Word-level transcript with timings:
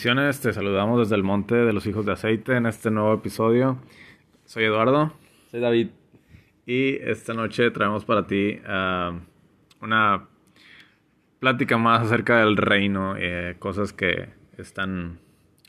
Bendiciones, 0.00 0.40
te 0.40 0.52
saludamos 0.52 0.98
desde 0.98 1.16
el 1.16 1.22
Monte 1.22 1.54
de 1.54 1.72
los 1.72 1.86
Hijos 1.86 2.06
de 2.06 2.12
Aceite 2.12 2.56
en 2.56 2.64
este 2.64 2.90
nuevo 2.90 3.12
episodio. 3.12 3.76
Soy 4.46 4.64
Eduardo. 4.64 5.12
Soy 5.50 5.60
David. 5.60 5.88
Y 6.66 6.96
esta 6.96 7.34
noche 7.34 7.70
traemos 7.70 8.04
para 8.04 8.26
ti 8.26 8.60
ah, 8.66 9.18
una 9.80 10.28
plática 11.40 11.78
más 11.78 12.02
acerca 12.02 12.38
del 12.38 12.56
reino, 12.56 13.14
eh, 13.16 13.56
cosas 13.58 13.92
que 13.92 14.28
están, 14.58 15.18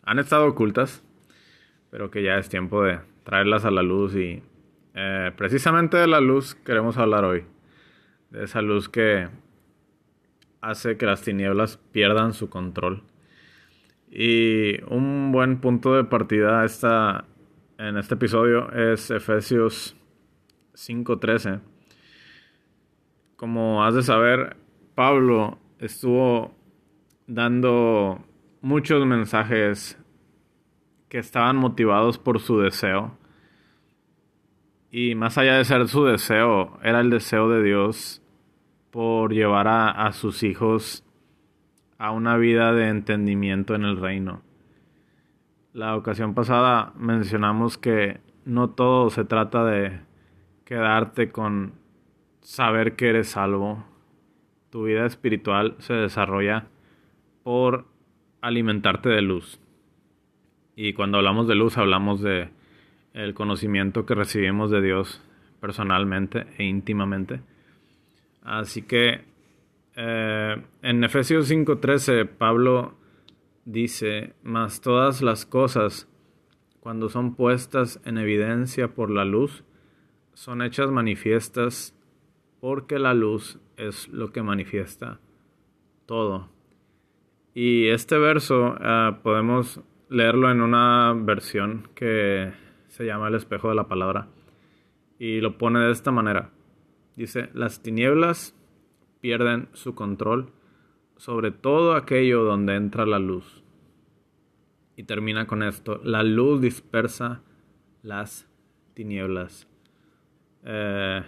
han 0.04 0.20
estado 0.20 0.46
ocultas, 0.48 1.04
pero 1.90 2.12
que 2.12 2.24
ya 2.24 2.38
es 2.38 2.50
tiempo 2.50 2.84
de 2.84 3.00
traerlas 3.24 3.66
a 3.66 3.72
la 3.72 3.82
luz 3.82 4.16
y 4.16 4.44
eh, 4.94 5.32
precisamente 5.38 5.98
de 5.98 6.08
la 6.08 6.20
luz 6.20 6.56
queremos 6.56 6.98
hablar 6.98 7.24
hoy, 7.24 7.46
de 8.30 8.44
esa 8.44 8.62
luz 8.62 8.90
que 8.90 9.30
hace 10.60 10.98
que 10.98 11.06
las 11.06 11.22
tinieblas 11.22 11.78
pierdan 11.92 12.34
su 12.34 12.50
control. 12.50 13.04
Y 14.10 14.84
un 14.90 15.32
buen 15.32 15.62
punto 15.62 15.96
de 15.96 16.04
partida 16.04 16.66
esta, 16.66 17.26
en 17.78 17.98
este 17.98 18.16
episodio 18.16 18.70
es 18.74 19.10
Efesios 19.10 19.96
5:13. 20.74 21.62
Como 23.36 23.84
has 23.84 23.96
de 23.96 24.04
saber, 24.04 24.58
Pablo 24.96 25.58
estuvo 25.80 26.54
dando 27.28 28.24
muchos 28.62 29.06
mensajes 29.06 29.98
que 31.10 31.18
estaban 31.18 31.58
motivados 31.58 32.18
por 32.18 32.40
su 32.40 32.60
deseo. 32.60 33.18
Y 34.92 35.16
más 35.16 35.38
allá 35.38 35.58
de 35.58 35.66
ser 35.66 35.88
su 35.88 36.06
deseo, 36.06 36.78
era 36.84 37.00
el 37.00 37.10
deseo 37.10 37.50
de 37.50 37.64
Dios 37.64 38.22
por 38.92 39.34
llevar 39.34 39.68
a, 39.68 39.90
a 39.90 40.12
sus 40.12 40.44
hijos 40.44 41.06
a 41.98 42.12
una 42.12 42.38
vida 42.38 42.74
de 42.74 42.90
entendimiento 42.90 43.76
en 43.76 43.86
el 43.86 43.98
reino. 43.98 44.42
La 45.74 45.96
ocasión 45.96 46.34
pasada 46.34 46.94
mencionamos 46.98 47.78
que 47.78 48.20
no 48.44 48.72
todo 48.72 49.10
se 49.10 49.24
trata 49.24 49.64
de 49.64 50.02
quedarte 50.72 51.32
con 51.32 51.74
saber 52.40 52.96
que 52.96 53.10
eres 53.10 53.28
salvo. 53.28 53.84
Tu 54.70 54.86
vida 54.86 55.06
espiritual 55.06 55.76
se 55.80 55.94
desarrolla 55.94 56.68
por 57.44 57.88
alimentarte 58.40 59.10
de 59.10 59.22
luz. 59.22 59.60
Y 60.78 60.94
cuando 60.94 61.18
hablamos 61.18 61.50
de 61.50 61.56
luz 61.56 61.78
hablamos 61.78 62.22
de 62.22 62.52
el 63.14 63.34
conocimiento 63.34 64.06
que 64.06 64.16
recibimos 64.16 64.72
de 64.72 64.82
Dios 64.82 65.22
personalmente 65.60 66.48
e 66.58 66.64
íntimamente. 66.64 67.42
Así 68.42 68.82
que 68.82 69.26
eh, 69.98 70.56
en 70.84 71.04
Efesios 71.04 71.52
5:13 71.52 72.30
Pablo 72.30 72.94
dice, 73.66 74.36
mas 74.42 74.80
todas 74.80 75.22
las 75.22 75.46
cosas, 75.46 76.08
cuando 76.80 77.10
son 77.10 77.36
puestas 77.36 78.00
en 78.06 78.18
evidencia 78.18 78.88
por 78.88 79.12
la 79.12 79.26
luz, 79.26 79.66
son 80.42 80.64
hechas 80.64 80.90
manifiestas 80.90 81.96
porque 82.62 82.98
la 82.98 83.14
luz 83.14 83.60
es 83.78 84.08
lo 84.08 84.32
que 84.32 84.42
manifiesta 84.42 85.20
todo. 86.08 86.50
Y 87.54 87.90
este 87.90 88.18
verso 88.18 88.76
eh, 88.82 89.18
podemos 89.22 89.82
leerlo 90.10 90.50
en 90.50 90.62
una 90.62 91.14
versión 91.16 91.90
que 91.94 92.54
se 92.88 93.06
llama 93.06 93.28
el 93.28 93.36
espejo 93.36 93.70
de 93.70 93.76
la 93.76 93.88
palabra 93.88 94.30
y 95.20 95.42
lo 95.42 95.60
pone 95.60 95.80
de 95.80 95.92
esta 95.92 96.10
manera. 96.10 96.50
Dice, 97.16 97.52
las 97.54 97.84
tinieblas 97.84 98.56
pierden 99.20 99.70
su 99.74 99.94
control 99.94 100.54
sobre 101.18 101.52
todo 101.52 101.94
aquello 101.94 102.46
donde 102.46 102.78
entra 102.78 103.06
la 103.06 103.20
luz. 103.20 103.62
Y 104.96 105.04
termina 105.04 105.46
con 105.46 105.62
esto, 105.62 106.02
la 106.04 106.24
luz 106.24 106.62
dispersa 106.62 107.44
las 108.02 108.50
tinieblas. 108.96 109.68
Eh, 110.66 111.22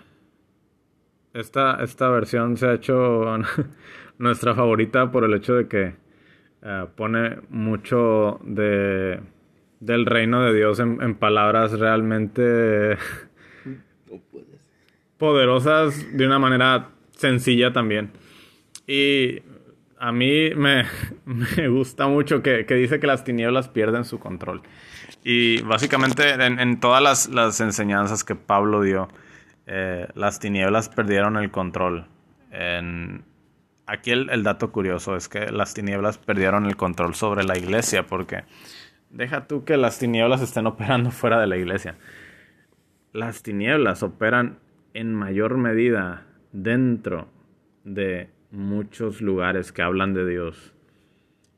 esta, 1.33 1.83
esta, 1.83 2.09
versión 2.09 2.57
se 2.57 2.67
ha 2.67 2.73
hecho 2.73 3.25
nuestra 4.17 4.53
favorita 4.53 5.11
por 5.11 5.23
el 5.23 5.33
hecho 5.33 5.55
de 5.55 5.67
que 5.67 5.95
eh, 6.61 6.85
pone 6.95 7.37
mucho 7.49 8.39
de, 8.43 9.19
del 9.79 10.05
reino 10.05 10.43
de 10.43 10.53
Dios 10.53 10.79
en 10.79 11.15
palabras 11.15 11.79
realmente 11.79 12.97
poderosas 15.17 16.05
de 16.15 16.25
una 16.25 16.39
manera 16.39 16.89
sencilla 17.15 17.73
también. 17.73 18.11
Y 18.85 19.41
a 20.03 20.11
mí 20.11 20.49
me, 20.55 20.85
gusta 21.69 22.07
mucho 22.07 22.43
que, 22.43 22.65
dice 22.65 22.99
que 22.99 23.07
las 23.07 23.23
tinieblas 23.23 23.69
pierden 23.69 24.03
su 24.03 24.19
control. 24.19 24.61
Y 25.23 25.61
básicamente 25.61 26.33
en, 26.33 26.79
todas 26.81 27.29
las, 27.29 27.61
enseñanzas 27.61 28.25
que 28.25 28.35
Pablo 28.35 28.81
dio, 28.81 29.07
eh, 29.65 30.07
las 30.15 30.39
tinieblas 30.39 30.89
perdieron 30.89 31.37
el 31.37 31.51
control. 31.51 32.07
En, 32.51 33.23
aquí 33.85 34.11
el, 34.11 34.29
el, 34.29 34.43
dato 34.43 34.71
curioso 34.71 35.15
es 35.15 35.29
que 35.29 35.51
las 35.51 35.73
tinieblas 35.73 36.17
perdieron 36.17 36.65
el 36.65 36.75
control 36.75 37.15
sobre 37.15 37.43
la 37.43 37.57
iglesia, 37.57 38.05
porque 38.05 38.43
deja 39.09 39.47
tú 39.47 39.63
que 39.63 39.77
las 39.77 39.99
tinieblas 39.99 40.41
estén 40.41 40.67
operando 40.67 41.11
fuera 41.11 41.39
de 41.39 41.47
la 41.47 41.57
iglesia. 41.57 41.95
Las 43.13 43.43
tinieblas 43.43 44.03
operan 44.03 44.59
en 44.93 45.13
mayor 45.13 45.57
medida 45.57 46.25
dentro 46.51 47.27
de 47.83 48.29
muchos 48.51 49.21
lugares 49.21 49.71
que 49.71 49.81
hablan 49.81 50.13
de 50.13 50.27
Dios. 50.27 50.73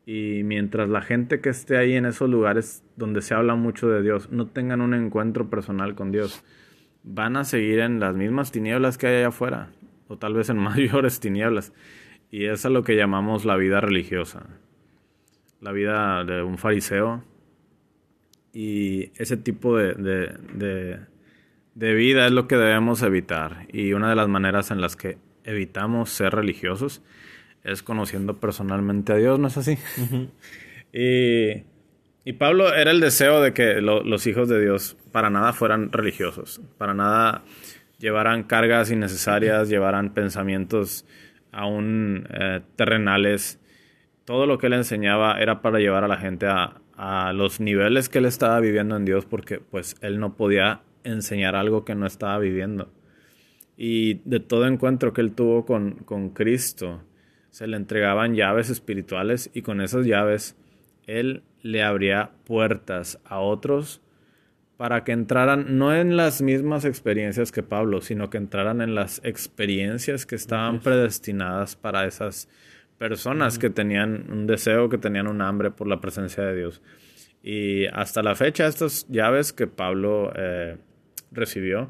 Y 0.06 0.42
mientras 0.44 0.90
la 0.90 1.02
gente 1.02 1.42
que 1.42 1.50
esté 1.50 1.78
ahí 1.78 1.94
en 1.94 2.06
esos 2.06 2.30
lugares 2.30 2.84
donde 2.96 3.22
se 3.22 3.34
habla 3.34 3.56
mucho 3.56 3.90
de 3.90 4.02
Dios 4.02 4.32
no 4.32 4.48
tengan 4.48 4.82
un 4.82 4.94
encuentro 4.94 5.50
personal 5.50 5.96
con 5.96 6.12
Dios, 6.12 6.44
van 7.06 7.38
a 7.38 7.46
seguir 7.46 7.80
en 7.80 8.02
las 8.02 8.16
mismas 8.16 8.52
tinieblas 8.52 8.98
que 8.98 9.08
hay 9.08 9.16
allá 9.18 9.28
afuera, 9.30 9.70
o 10.10 10.18
tal 10.18 10.34
vez 10.34 10.50
en 10.50 10.58
mayores 10.60 11.22
tinieblas. 11.22 11.72
Y 12.30 12.48
es 12.48 12.66
a 12.66 12.70
lo 12.70 12.84
que 12.84 12.98
llamamos 12.98 13.46
la 13.46 13.56
vida 13.56 13.80
religiosa, 13.80 14.48
la 15.62 15.72
vida 15.72 16.26
de 16.26 16.44
un 16.44 16.58
fariseo. 16.58 17.24
Y 18.52 19.12
ese 19.16 19.38
tipo 19.38 19.78
de, 19.78 19.94
de 19.94 21.00
de 21.76 21.94
vida 21.94 22.26
es 22.26 22.32
lo 22.32 22.48
que 22.48 22.56
debemos 22.56 23.04
evitar. 23.04 23.68
Y 23.72 23.94
una 23.94 24.10
de 24.10 24.16
las 24.16 24.28
maneras 24.28 24.72
en 24.72 24.82
las 24.82 24.96
que 24.96 25.18
evitamos 25.44 26.10
ser 26.10 26.34
religiosos 26.34 27.04
es 27.64 27.84
conociendo 27.84 28.40
personalmente 28.40 29.14
a 29.14 29.18
Dios, 29.18 29.40
¿no 29.40 29.50
es 29.50 29.58
así? 29.58 29.78
y, 30.94 31.64
y, 32.26 32.34
Pablo 32.34 32.74
era 32.74 32.92
el 32.92 33.00
deseo 33.00 33.42
de 33.42 33.54
que 33.54 33.82
los 33.82 34.28
hijos 34.28 34.50
de 34.50 34.62
Dios 34.62 34.98
para 35.12 35.30
nada 35.30 35.54
fueran 35.54 35.92
religiosos, 35.92 36.62
para 36.78 36.94
nada 36.94 37.44
llevaran 38.00 38.44
cargas 38.44 38.92
innecesarias, 38.92 39.70
llevaran 39.70 40.14
pensamientos 40.14 41.06
aún 41.52 42.28
eh, 42.32 42.62
terrenales. 42.76 43.60
Todo 44.26 44.48
lo 44.48 44.58
que 44.58 44.68
él 44.68 44.74
enseñaba 44.74 45.40
era 45.40 45.62
para 45.62 45.80
llevar 45.80 46.04
a 46.04 46.08
la 46.08 46.18
gente 46.18 46.48
a, 46.48 46.82
a 46.98 47.34
los 47.34 47.60
niveles 47.60 48.10
que 48.10 48.20
él 48.20 48.26
estaba 48.26 48.60
viviendo 48.60 48.96
en 48.96 49.06
Dios, 49.06 49.26
porque 49.26 49.60
pues 49.60 49.96
él 50.02 50.20
no 50.20 50.36
podía 50.36 50.82
enseñar 51.04 51.56
algo 51.56 51.86
que 51.86 51.96
no 51.96 52.06
estaba 52.06 52.38
viviendo. 52.40 52.92
Y 53.78 54.22
de 54.26 54.40
todo 54.40 54.68
encuentro 54.68 55.14
que 55.14 55.22
él 55.22 55.34
tuvo 55.34 55.66
con, 55.66 55.96
con 56.06 56.30
Cristo, 56.30 57.04
se 57.50 57.68
le 57.68 57.78
entregaban 57.78 58.36
llaves 58.36 58.70
espirituales 58.70 59.50
y 59.54 59.62
con 59.62 59.82
esas 59.82 60.06
llaves 60.06 60.58
él 61.08 61.44
le 61.62 61.84
abría 61.84 62.32
puertas 62.46 63.20
a 63.26 63.40
otros 63.40 64.02
para 64.78 65.04
que 65.04 65.14
entraran 65.14 65.78
no 65.78 65.96
en 65.96 66.18
las 66.18 66.42
mismas 66.42 66.86
experiencias 66.86 67.52
que 67.52 67.64
Pablo, 67.64 68.02
sino 68.02 68.30
que 68.30 68.38
entraran 68.38 68.82
en 68.82 68.94
las 68.94 69.22
experiencias 69.24 70.26
que 70.26 70.36
estaban 70.36 70.80
predestinadas 70.82 71.76
para 71.76 72.06
esas 72.06 72.50
personas 72.98 73.58
que 73.58 73.70
tenían 73.70 74.32
un 74.32 74.48
deseo, 74.48 74.90
que 74.90 74.98
tenían 74.98 75.28
un 75.28 75.42
hambre 75.42 75.72
por 75.72 75.88
la 75.88 76.02
presencia 76.02 76.44
de 76.44 76.56
Dios. 76.56 76.82
Y 77.42 77.86
hasta 77.88 78.22
la 78.24 78.36
fecha, 78.36 78.68
estas 78.68 79.08
llaves 79.08 79.54
que 79.54 79.68
Pablo 79.68 80.32
eh, 80.36 80.78
recibió, 81.32 81.90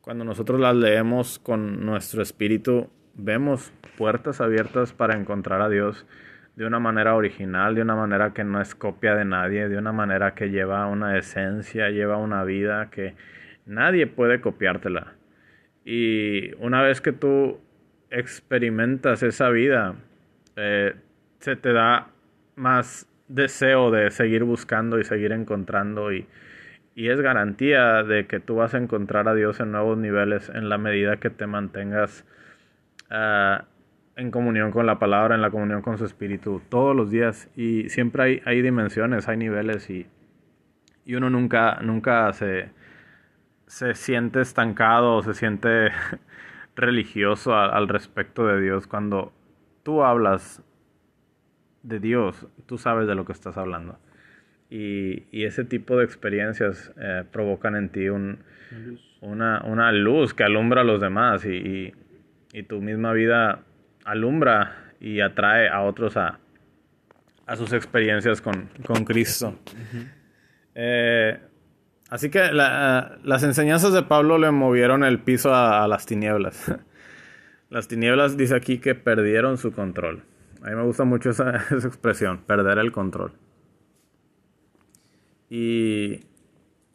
cuando 0.00 0.24
nosotros 0.24 0.60
las 0.60 0.74
leemos 0.74 1.38
con 1.38 1.84
nuestro 1.84 2.22
espíritu, 2.22 2.90
vemos 3.14 3.72
puertas 3.96 4.40
abiertas 4.40 4.92
para 4.92 5.16
encontrar 5.16 5.60
a 5.60 5.68
Dios 5.68 6.06
de 6.58 6.66
una 6.66 6.80
manera 6.80 7.14
original, 7.14 7.76
de 7.76 7.82
una 7.82 7.94
manera 7.94 8.34
que 8.34 8.42
no 8.42 8.60
es 8.60 8.74
copia 8.74 9.14
de 9.14 9.24
nadie, 9.24 9.68
de 9.68 9.78
una 9.78 9.92
manera 9.92 10.34
que 10.34 10.50
lleva 10.50 10.88
una 10.88 11.16
esencia, 11.16 11.88
lleva 11.90 12.16
una 12.16 12.42
vida 12.42 12.90
que 12.90 13.14
nadie 13.64 14.08
puede 14.08 14.40
copiártela. 14.40 15.12
Y 15.84 16.52
una 16.56 16.82
vez 16.82 17.00
que 17.00 17.12
tú 17.12 17.60
experimentas 18.10 19.22
esa 19.22 19.50
vida, 19.50 19.94
eh, 20.56 20.96
se 21.38 21.54
te 21.54 21.72
da 21.72 22.08
más 22.56 23.08
deseo 23.28 23.92
de 23.92 24.10
seguir 24.10 24.42
buscando 24.42 24.98
y 24.98 25.04
seguir 25.04 25.30
encontrando 25.30 26.12
y, 26.12 26.26
y 26.96 27.10
es 27.10 27.20
garantía 27.20 28.02
de 28.02 28.26
que 28.26 28.40
tú 28.40 28.56
vas 28.56 28.74
a 28.74 28.78
encontrar 28.78 29.28
a 29.28 29.34
Dios 29.34 29.60
en 29.60 29.70
nuevos 29.70 29.96
niveles 29.96 30.48
en 30.48 30.68
la 30.68 30.76
medida 30.76 31.18
que 31.18 31.30
te 31.30 31.46
mantengas 31.46 32.24
uh, 33.12 33.62
en 34.18 34.32
comunión 34.32 34.72
con 34.72 34.84
la 34.84 34.98
palabra, 34.98 35.36
en 35.36 35.42
la 35.42 35.50
comunión 35.50 35.80
con 35.80 35.96
su 35.96 36.04
espíritu, 36.04 36.60
todos 36.68 36.94
los 36.94 37.10
días. 37.10 37.48
Y 37.56 37.88
siempre 37.88 38.22
hay, 38.22 38.42
hay 38.44 38.60
dimensiones, 38.62 39.28
hay 39.28 39.36
niveles 39.36 39.88
y, 39.88 40.08
y 41.04 41.14
uno 41.14 41.30
nunca, 41.30 41.78
nunca 41.82 42.32
se, 42.32 42.70
se 43.66 43.94
siente 43.94 44.40
estancado 44.40 45.14
o 45.14 45.22
se 45.22 45.34
siente 45.34 45.90
religioso 46.76 47.54
al 47.54 47.88
respecto 47.88 48.46
de 48.48 48.60
Dios. 48.60 48.88
Cuando 48.88 49.32
tú 49.84 50.02
hablas 50.02 50.64
de 51.84 52.00
Dios, 52.00 52.48
tú 52.66 52.76
sabes 52.76 53.06
de 53.06 53.14
lo 53.14 53.24
que 53.24 53.32
estás 53.32 53.56
hablando. 53.56 54.00
Y, 54.68 55.26
y 55.30 55.44
ese 55.44 55.64
tipo 55.64 55.96
de 55.96 56.04
experiencias 56.04 56.92
eh, 57.00 57.22
provocan 57.30 57.76
en 57.76 57.88
ti 57.90 58.08
un, 58.08 58.40
una, 59.20 59.62
una, 59.64 59.92
luz 59.92 60.34
que 60.34 60.42
alumbra 60.42 60.82
a 60.82 60.84
los 60.84 61.00
demás 61.00 61.46
y, 61.46 61.54
y, 61.56 61.94
y 62.52 62.64
tu 62.64 62.82
misma 62.82 63.12
vida 63.12 63.62
alumbra 64.08 64.92
y 65.00 65.20
atrae 65.20 65.68
a 65.68 65.82
otros 65.82 66.16
a, 66.16 66.38
a 67.46 67.56
sus 67.56 67.72
experiencias 67.72 68.40
con, 68.40 68.68
con 68.84 69.04
Cristo. 69.04 69.58
eh, 70.74 71.38
así 72.08 72.30
que 72.30 72.52
la, 72.52 73.18
las 73.22 73.42
enseñanzas 73.42 73.92
de 73.92 74.02
Pablo 74.02 74.38
le 74.38 74.50
movieron 74.50 75.04
el 75.04 75.18
piso 75.20 75.54
a, 75.54 75.84
a 75.84 75.88
las 75.88 76.06
tinieblas. 76.06 76.74
las 77.70 77.86
tinieblas 77.86 78.36
dice 78.36 78.56
aquí 78.56 78.78
que 78.78 78.94
perdieron 78.94 79.58
su 79.58 79.72
control. 79.72 80.22
A 80.62 80.70
mí 80.70 80.74
me 80.76 80.82
gusta 80.82 81.04
mucho 81.04 81.30
esa, 81.30 81.56
esa 81.76 81.86
expresión, 81.86 82.38
perder 82.38 82.78
el 82.78 82.92
control. 82.92 83.32
Y 85.50 86.20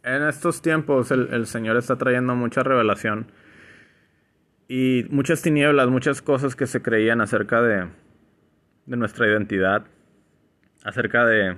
en 0.03 0.23
estos 0.27 0.61
tiempos 0.61 1.11
el, 1.11 1.29
el 1.31 1.45
Señor 1.47 1.77
está 1.77 1.95
trayendo 1.95 2.35
mucha 2.35 2.61
revelación 2.63 3.31
y 4.75 5.05
muchas 5.11 5.43
tinieblas, 5.43 5.87
muchas 5.89 6.23
cosas 6.23 6.55
que 6.55 6.65
se 6.65 6.81
creían 6.81 7.21
acerca 7.21 7.61
de, 7.61 7.89
de 8.87 8.97
nuestra 8.97 9.27
identidad, 9.27 9.85
acerca 10.83 11.27
de 11.27 11.57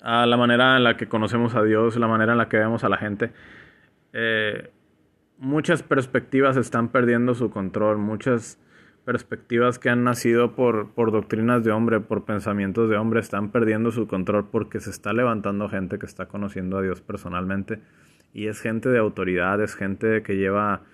a 0.00 0.24
la 0.24 0.38
manera 0.38 0.78
en 0.78 0.84
la 0.84 0.96
que 0.96 1.06
conocemos 1.06 1.54
a 1.54 1.62
Dios, 1.62 1.98
la 1.98 2.08
manera 2.08 2.32
en 2.32 2.38
la 2.38 2.48
que 2.48 2.56
vemos 2.56 2.82
a 2.82 2.88
la 2.88 2.96
gente. 2.96 3.32
Eh, 4.14 4.70
muchas 5.36 5.82
perspectivas 5.82 6.56
están 6.56 6.88
perdiendo 6.88 7.34
su 7.34 7.50
control, 7.50 7.98
muchas 7.98 8.58
perspectivas 9.04 9.78
que 9.78 9.90
han 9.90 10.02
nacido 10.02 10.54
por, 10.54 10.92
por 10.94 11.12
doctrinas 11.12 11.62
de 11.62 11.72
hombre, 11.72 12.00
por 12.00 12.24
pensamientos 12.24 12.88
de 12.88 12.96
hombre, 12.96 13.20
están 13.20 13.50
perdiendo 13.50 13.90
su 13.90 14.06
control 14.06 14.48
porque 14.50 14.80
se 14.80 14.88
está 14.88 15.12
levantando 15.12 15.68
gente 15.68 15.98
que 15.98 16.06
está 16.06 16.24
conociendo 16.24 16.78
a 16.78 16.82
Dios 16.82 17.02
personalmente 17.02 17.82
y 18.32 18.46
es 18.46 18.62
gente 18.62 18.88
de 18.88 18.98
autoridad, 18.98 19.60
es 19.60 19.74
gente 19.74 20.22
que 20.22 20.38
lleva 20.38 20.84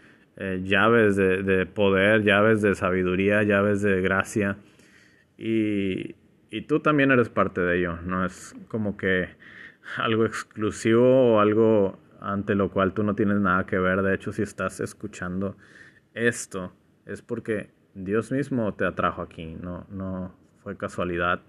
eh, 0.42 0.62
llaves 0.64 1.16
de, 1.16 1.42
de, 1.42 1.66
poder, 1.66 2.22
llaves 2.24 2.62
de 2.62 2.74
sabiduría, 2.74 3.42
llaves 3.42 3.82
de 3.82 4.00
gracia. 4.00 4.56
Y, 5.36 6.16
y, 6.50 6.62
tú 6.62 6.80
también 6.80 7.10
eres 7.10 7.28
parte 7.28 7.60
de 7.60 7.78
ello. 7.78 7.98
No 8.06 8.24
es 8.24 8.56
como 8.68 8.96
que 8.96 9.28
algo 9.98 10.24
exclusivo 10.24 11.34
o 11.34 11.40
algo 11.40 11.98
ante 12.20 12.54
lo 12.54 12.70
cual 12.70 12.94
tú 12.94 13.02
no 13.02 13.14
tienes 13.14 13.38
nada 13.38 13.66
que 13.66 13.78
ver. 13.78 14.00
De 14.00 14.14
hecho, 14.14 14.32
si 14.32 14.40
estás 14.40 14.80
escuchando 14.80 15.58
esto, 16.14 16.72
es 17.04 17.20
porque 17.20 17.68
Dios 17.94 18.32
mismo 18.32 18.72
te 18.72 18.86
atrajo 18.86 19.20
aquí. 19.20 19.58
No, 19.60 19.86
no 19.90 20.34
fue 20.62 20.74
casualidad. 20.78 21.42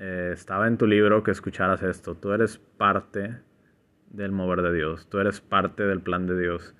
Eh, 0.00 0.30
estaba 0.32 0.66
en 0.66 0.78
tu 0.78 0.88
libro 0.88 1.22
que 1.22 1.30
escucharas 1.30 1.80
esto. 1.84 2.16
Tú 2.16 2.32
eres 2.32 2.58
parte 2.58 3.38
del 4.10 4.32
mover 4.32 4.62
de 4.62 4.72
Dios. 4.72 5.08
Tú 5.08 5.18
eres 5.20 5.40
parte 5.40 5.84
del 5.84 6.00
plan 6.00 6.26
de 6.26 6.36
Dios 6.36 6.74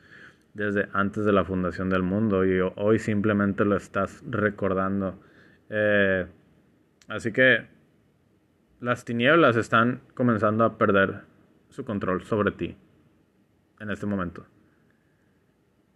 desde 0.57 0.89
antes 0.95 1.27
de 1.27 1.33
la 1.33 1.45
fundación 1.45 1.91
del 1.91 2.03
mundo 2.03 2.45
y 2.47 2.59
hoy 2.77 2.99
simplemente 2.99 3.65
lo 3.65 3.77
estás 3.77 4.25
recordando. 4.27 5.21
Eh, 5.69 6.27
así 7.09 7.31
que 7.31 7.67
las 8.81 9.05
tinieblas 9.05 9.57
están 9.57 10.01
comenzando 10.15 10.65
a 10.65 10.79
perder 10.79 11.21
su 11.69 11.85
control 11.85 12.23
sobre 12.23 12.53
ti 12.53 12.75
en 13.81 13.91
este 13.91 14.07
momento. 14.07 14.47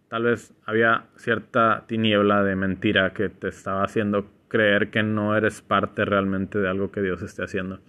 Tal 0.09 0.23
vez 0.23 0.53
había 0.65 1.07
cierta 1.15 1.85
tiniebla 1.87 2.43
de 2.43 2.55
mentira 2.55 3.13
que 3.13 3.29
te 3.29 3.47
estaba 3.47 3.83
haciendo 3.83 4.29
creer 4.47 4.91
que 4.91 5.01
no 5.01 5.35
eres 5.35 5.61
parte 5.61 6.05
realmente 6.05 6.59
de 6.59 6.69
algo 6.69 6.91
que 6.91 7.01
Dios 7.01 7.23
esté 7.23 7.43
haciendo. 7.43 7.79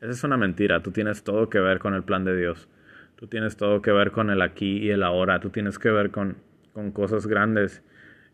Esa 0.00 0.12
es 0.12 0.24
una 0.24 0.38
mentira, 0.38 0.82
tú 0.82 0.92
tienes 0.92 1.24
todo 1.24 1.50
que 1.50 1.60
ver 1.60 1.78
con 1.78 1.92
el 1.92 2.04
plan 2.04 2.24
de 2.24 2.36
Dios. 2.36 2.70
Tú 3.16 3.26
tienes 3.26 3.56
todo 3.56 3.82
que 3.82 3.92
ver 3.92 4.10
con 4.12 4.30
el 4.30 4.42
aquí 4.42 4.78
y 4.78 4.90
el 4.90 5.02
ahora. 5.02 5.40
Tú 5.40 5.50
tienes 5.50 5.78
que 5.78 5.90
ver 5.90 6.10
con, 6.10 6.36
con 6.72 6.92
cosas 6.92 7.26
grandes 7.26 7.82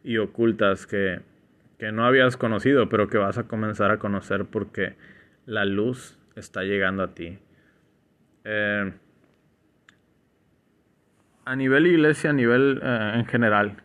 y 0.03 0.19
ocultas 0.19 0.87
que, 0.87 1.21
que 1.79 1.93
no 1.93 2.05
habías 2.05 2.37
conocido, 2.37 2.89
pero 2.89 3.09
que 3.09 3.19
vas 3.19 3.39
a 3.39 3.45
comenzar 3.45 3.91
a 3.91 3.99
conocer 3.99 4.47
porque 4.47 4.97
la 5.47 5.65
luz 5.65 6.19
está 6.35 6.63
llegando 6.63 7.03
a 7.03 7.15
ti. 7.15 7.39
Eh, 8.45 8.93
a 11.45 11.57
nivel 11.57 11.87
iglesia, 11.87 12.31
a 12.31 12.33
nivel 12.33 12.81
eh, 12.83 13.13
en 13.17 13.27
general, 13.27 13.77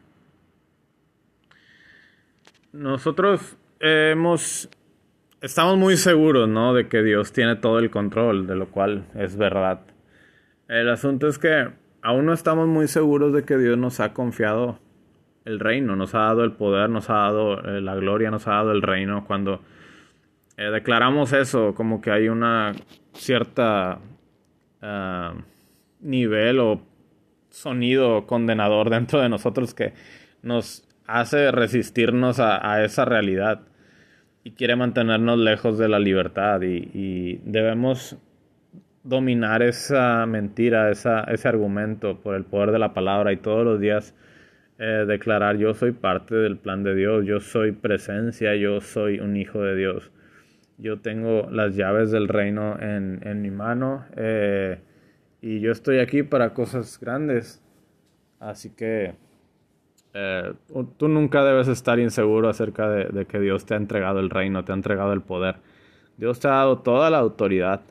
nosotros 2.72 3.58
hemos 3.80 4.70
estamos 5.42 5.78
muy 5.78 5.98
seguros, 5.98 6.50
¿no? 6.50 6.74
De 6.74 6.88
que 6.88 7.04
Dios 7.04 7.32
tiene 7.32 7.56
todo 7.56 7.80
el 7.80 7.90
control, 7.90 8.48
de 8.48 8.56
lo 8.56 8.70
cual 8.70 9.06
es 9.16 9.38
verdad. 9.38 9.82
El 10.68 10.90
asunto 10.90 11.28
es 11.28 11.38
que 11.38 11.70
aún 12.02 12.26
no 12.26 12.34
estamos 12.34 12.68
muy 12.68 12.88
seguros 12.88 13.34
de 13.34 13.44
que 13.44 13.58
Dios 13.58 13.78
nos 13.78 14.00
ha 14.00 14.14
confiado 14.14 14.80
el 15.46 15.60
reino, 15.60 15.96
nos 15.96 16.14
ha 16.14 16.20
dado 16.20 16.44
el 16.44 16.52
poder, 16.52 16.90
nos 16.90 17.10
ha 17.10 17.14
dado 17.14 17.62
eh, 17.64 17.80
la 17.80 17.96
gloria, 17.96 18.32
nos 18.32 18.48
ha 18.48 18.52
dado 18.52 18.74
el 18.74 18.82
reino. 18.82 19.26
Cuando 19.26 19.62
eh, 20.58 20.64
declaramos 20.66 21.32
eso, 21.32 21.74
como 21.74 22.02
que 22.02 22.12
hay 22.12 22.28
una 22.28 22.74
cierta 23.14 24.00
uh, 24.82 25.40
nivel 26.02 26.60
o 26.60 26.82
sonido 27.50 28.28
condenador 28.28 28.90
dentro 28.90 29.22
de 29.22 29.30
nosotros 29.30 29.74
que 29.74 29.94
nos 30.44 30.86
hace 31.08 31.52
resistirnos 31.52 32.40
a, 32.40 32.84
esa 32.84 33.06
realidad 33.06 33.62
y 34.44 34.52
quiere 34.52 34.76
mantenernos 34.76 35.40
lejos 35.40 35.78
de 35.78 35.88
la 35.88 36.00
libertad 36.00 36.62
y 36.62 37.40
debemos 37.44 38.18
dominar 39.08 39.62
esa 39.62 40.26
mentira, 40.26 40.92
esa, 40.92 41.22
ese 41.24 41.48
argumento 41.48 42.20
por 42.20 42.36
el 42.36 42.44
poder 42.44 42.72
de 42.72 42.80
la 42.80 42.94
palabra 42.94 43.32
y 43.32 43.38
todos 43.38 43.64
los 43.64 43.80
días 43.80 44.14
eh, 44.80 45.06
declarar 45.08 45.58
yo 45.58 45.74
soy 45.74 45.94
parte 45.94 46.36
del 46.36 46.58
plan 46.58 46.84
de 46.84 46.94
Dios, 46.94 47.26
yo 47.26 47.40
soy 47.40 47.72
presencia, 47.72 48.56
yo 48.56 48.82
soy 48.82 49.20
un 49.20 49.38
hijo 49.38 49.62
de 49.62 49.76
Dios, 49.76 50.12
yo 50.78 51.00
tengo 51.00 51.48
las 51.50 51.76
llaves 51.76 52.12
del 52.12 52.28
reino 52.28 52.78
en, 52.80 53.22
en 53.24 53.42
mi 53.42 53.50
mano 53.50 54.06
eh, 54.16 54.80
y 55.42 55.62
yo 55.62 55.72
estoy 55.72 56.00
aquí 56.00 56.24
para 56.24 56.54
cosas 56.54 57.00
grandes. 57.00 57.64
Así 58.40 58.70
que 58.76 59.16
eh, 60.14 60.54
tú 60.98 61.08
nunca 61.08 61.44
debes 61.44 61.68
estar 61.70 61.98
inseguro 61.98 62.50
acerca 62.50 62.90
de, 62.90 63.06
de 63.06 63.26
que 63.26 63.40
Dios 63.40 63.66
te 63.66 63.74
ha 63.74 63.78
entregado 63.78 64.20
el 64.20 64.30
reino, 64.30 64.64
te 64.66 64.74
ha 64.74 64.76
entregado 64.76 65.14
el 65.14 65.22
poder. 65.22 65.56
Dios 66.18 66.40
te 66.40 66.48
ha 66.48 66.52
dado 66.52 66.80
toda 66.80 67.10
la 67.10 67.20
autoridad 67.20 67.82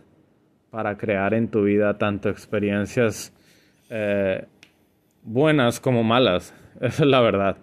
para 0.76 0.98
crear 0.98 1.32
en 1.32 1.48
tu 1.48 1.62
vida 1.62 1.96
tanto 1.96 2.28
experiencias 2.28 3.32
eh, 3.88 4.44
buenas 5.22 5.80
como 5.80 6.04
malas. 6.04 6.52
Esa 6.82 7.04
es 7.04 7.08
la 7.08 7.22
verdad. 7.22 7.56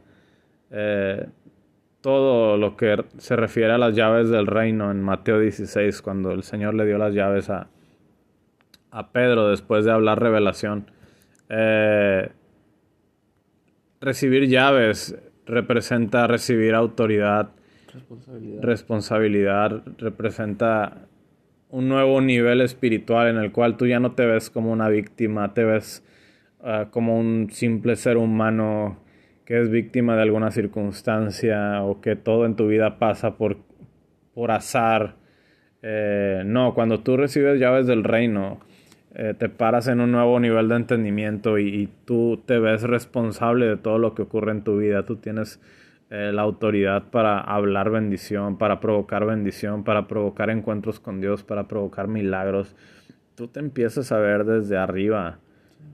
Eh, 0.71 1.27
todo 2.01 2.57
lo 2.57 2.75
que 2.75 3.05
se 3.19 3.35
refiere 3.35 3.71
a 3.71 3.77
las 3.77 3.95
llaves 3.95 4.31
del 4.31 4.47
reino 4.47 4.89
en 4.89 5.03
Mateo 5.03 5.39
16, 5.39 6.01
cuando 6.01 6.31
el 6.31 6.41
Señor 6.41 6.73
le 6.73 6.87
dio 6.87 6.97
las 6.97 7.13
llaves 7.13 7.51
a, 7.51 7.67
a 8.89 9.11
Pedro 9.11 9.47
después 9.47 9.85
de 9.85 9.91
hablar 9.91 10.19
revelación. 10.19 10.89
Eh, 11.49 12.31
recibir 14.01 14.47
llaves 14.47 15.15
representa 15.45 16.25
recibir 16.25 16.73
autoridad, 16.73 17.51
responsabilidad, 17.93 18.63
responsabilidad 18.63 19.83
representa 19.99 21.05
un 21.73 21.89
nuevo 21.89 22.21
nivel 22.21 22.61
espiritual 22.61 23.27
en 23.29 23.37
el 23.37 23.51
cual 23.51 23.77
tú 23.77 23.87
ya 23.87 23.99
no 23.99 24.11
te 24.11 24.27
ves 24.27 24.51
como 24.51 24.71
una 24.71 24.89
víctima, 24.89 25.55
te 25.55 25.63
ves 25.63 26.03
uh, 26.59 26.91
como 26.91 27.17
un 27.17 27.49
simple 27.49 27.95
ser 27.95 28.17
humano 28.17 28.99
que 29.43 29.59
es 29.59 29.71
víctima 29.71 30.15
de 30.15 30.21
alguna 30.21 30.51
circunstancia 30.51 31.81
o 31.81 31.99
que 31.99 32.15
todo 32.15 32.45
en 32.45 32.55
tu 32.55 32.67
vida 32.67 32.99
pasa 32.99 33.37
por, 33.37 33.57
por 34.35 34.51
azar. 34.51 35.15
Eh, 35.81 36.43
no, 36.45 36.75
cuando 36.75 36.99
tú 36.99 37.17
recibes 37.17 37.59
llaves 37.59 37.87
del 37.87 38.03
reino, 38.03 38.59
eh, 39.15 39.33
te 39.35 39.49
paras 39.49 39.87
en 39.87 39.99
un 39.99 40.11
nuevo 40.11 40.39
nivel 40.39 40.69
de 40.69 40.75
entendimiento 40.75 41.57
y, 41.57 41.89
tú 42.05 42.39
te 42.45 42.59
ves 42.59 42.83
responsable 42.83 43.65
de 43.65 43.77
todo 43.77 43.97
lo 43.97 44.13
que 44.13 44.21
ocurre 44.21 44.51
en 44.51 44.63
tu 44.63 44.77
vida. 44.77 45.05
Tú 45.05 45.15
tienes 45.15 45.59
eh, 46.15 46.31
la 46.31 46.43
autoridad 46.43 47.09
para 47.09 47.39
hablar 47.39 47.89
bendición, 47.89 48.59
para 48.59 48.79
provocar 48.79 49.25
bendición, 49.25 49.83
para 49.83 50.07
provocar 50.07 50.51
encuentros 50.51 50.99
con 50.99 51.19
Dios, 51.19 51.43
para 51.43 51.67
provocar 51.67 52.07
milagros. 52.07 52.75
Tú 53.33 53.47
te 53.47 53.59
empiezas 53.59 54.11
a 54.11 54.19
ver 54.19 54.45
desde 54.45 54.77
arriba, 54.77 55.39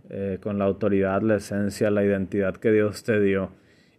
eh, 0.10 0.38
con 0.42 0.60
la 0.60 0.66
autoridad, 0.66 1.22
la 1.22 1.38
esencia, 1.38 1.90
la 1.90 2.04
identidad 2.04 2.58
que 2.58 2.70
Dios 2.70 3.06
te 3.06 3.22
dio. 3.22 3.52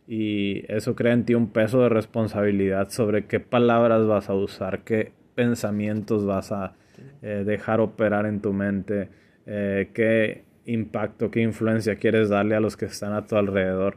Y 0.06 0.70
eso 0.70 0.94
crea 0.94 1.14
en 1.14 1.24
ti 1.24 1.34
un 1.34 1.48
peso 1.52 1.80
de 1.84 1.88
responsabilidad 1.88 2.90
sobre 2.90 3.24
qué 3.24 3.40
palabras 3.40 4.06
vas 4.06 4.28
a 4.28 4.34
usar, 4.34 4.84
qué 4.84 5.12
pensamientos 5.34 6.26
vas 6.26 6.52
a 6.52 6.74
eh, 7.22 7.44
dejar 7.46 7.80
operar 7.80 8.26
en 8.26 8.42
tu 8.42 8.52
mente, 8.52 9.08
qué 9.46 10.44
impacto, 10.66 11.30
qué 11.30 11.40
influencia 11.40 11.96
quieres 11.96 12.28
darle 12.28 12.56
a 12.56 12.60
los 12.60 12.76
que 12.76 12.84
están 12.84 13.14
a 13.14 13.26
tu 13.26 13.36
alrededor. 13.36 13.96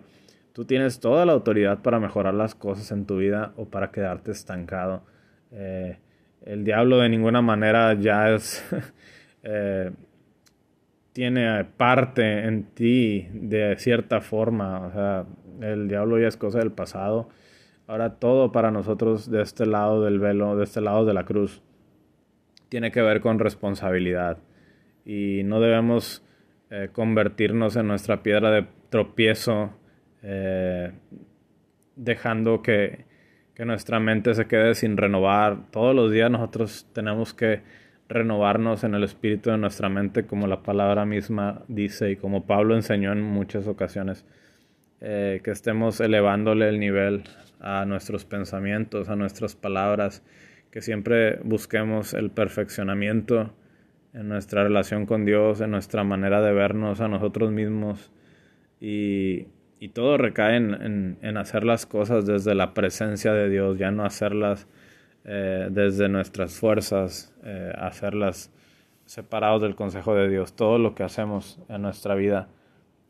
Tú 0.53 0.65
tienes 0.65 0.99
toda 0.99 1.25
la 1.25 1.33
autoridad 1.33 1.81
para 1.81 1.99
mejorar 1.99 2.33
las 2.33 2.55
cosas 2.55 2.91
en 2.91 3.05
tu 3.05 3.17
vida 3.17 3.53
o 3.57 3.65
para 3.65 3.91
quedarte 3.91 4.31
estancado. 4.31 5.03
Eh, 5.51 5.97
el 6.45 6.63
diablo 6.63 6.99
de 6.99 7.09
ninguna 7.09 7.41
manera 7.41 7.93
ya 7.93 8.31
es... 8.31 8.63
tiene 11.13 11.63
parte 11.63 12.45
en 12.45 12.63
ti 12.63 13.27
de 13.33 13.75
cierta 13.77 14.19
forma. 14.19 14.87
O 14.87 14.91
sea, 14.91 15.25
el 15.61 15.87
diablo 15.87 16.19
ya 16.19 16.27
es 16.27 16.37
cosa 16.37 16.59
del 16.59 16.71
pasado. 16.71 17.29
Ahora 17.87 18.15
todo 18.15 18.51
para 18.51 18.71
nosotros 18.71 19.29
de 19.29 19.41
este 19.41 19.65
lado 19.65 20.03
del 20.03 20.19
velo, 20.19 20.55
de 20.55 20.63
este 20.63 20.81
lado 20.81 21.05
de 21.05 21.13
la 21.13 21.25
cruz, 21.25 21.61
tiene 22.69 22.91
que 22.91 23.01
ver 23.01 23.21
con 23.21 23.39
responsabilidad 23.39 24.37
y 25.05 25.41
no 25.43 25.59
debemos 25.59 26.25
eh, 26.69 26.89
convertirnos 26.91 27.75
en 27.75 27.87
nuestra 27.87 28.23
piedra 28.23 28.51
de 28.51 28.65
tropiezo 28.89 29.73
eh, 30.23 30.91
dejando 31.95 32.61
que, 32.61 33.05
que 33.53 33.65
nuestra 33.65 33.99
mente 33.99 34.33
se 34.33 34.45
quede 34.45 34.73
sin 34.73 34.97
renovar. 34.97 35.69
Todos 35.71 35.93
los 35.95 36.11
días 36.11 36.31
nosotros 36.31 36.87
tenemos 36.93 37.33
que 37.33 37.61
renovarnos 38.09 38.83
en 38.83 38.95
el 38.95 39.03
espíritu 39.03 39.49
de 39.49 39.57
nuestra 39.57 39.89
mente, 39.89 40.25
como 40.25 40.47
la 40.47 40.63
palabra 40.63 41.05
misma 41.05 41.63
dice 41.67 42.11
y 42.11 42.15
como 42.15 42.45
Pablo 42.45 42.75
enseñó 42.75 43.11
en 43.11 43.21
muchas 43.21 43.67
ocasiones, 43.67 44.25
eh, 45.01 45.41
que 45.43 45.51
estemos 45.51 45.99
elevándole 45.99 46.69
el 46.69 46.79
nivel 46.79 47.23
a 47.59 47.85
nuestros 47.85 48.25
pensamientos, 48.25 49.09
a 49.09 49.15
nuestras 49.15 49.55
palabras, 49.55 50.23
que 50.71 50.81
siempre 50.81 51.39
busquemos 51.43 52.13
el 52.13 52.31
perfeccionamiento 52.31 53.53
en 54.13 54.29
nuestra 54.29 54.63
relación 54.63 55.05
con 55.05 55.25
Dios, 55.25 55.61
en 55.61 55.71
nuestra 55.71 56.03
manera 56.03 56.41
de 56.41 56.53
vernos 56.53 57.01
a 57.01 57.07
nosotros 57.07 57.51
mismos 57.51 58.11
y, 58.79 59.47
todo 59.89 60.17
recae 60.17 60.55
en, 60.55 61.37
hacer 61.37 61.63
las 61.63 61.85
cosas 61.85 62.25
desde 62.25 62.55
la 62.55 62.73
presencia 62.73 63.33
de 63.33 63.49
Dios, 63.49 63.77
ya 63.77 63.91
no 63.91 64.05
hacerlas 64.05 64.67
eh, 65.25 65.67
desde 65.71 66.09
nuestras 66.09 66.57
fuerzas, 66.57 67.35
eh, 67.43 67.73
hacerlas 67.77 68.51
separados 69.05 69.61
del 69.61 69.75
consejo 69.75 70.15
de 70.15 70.29
Dios. 70.29 70.55
Todo 70.55 70.77
lo 70.77 70.95
que 70.95 71.03
hacemos 71.03 71.59
en 71.69 71.81
nuestra 71.81 72.15
vida 72.15 72.47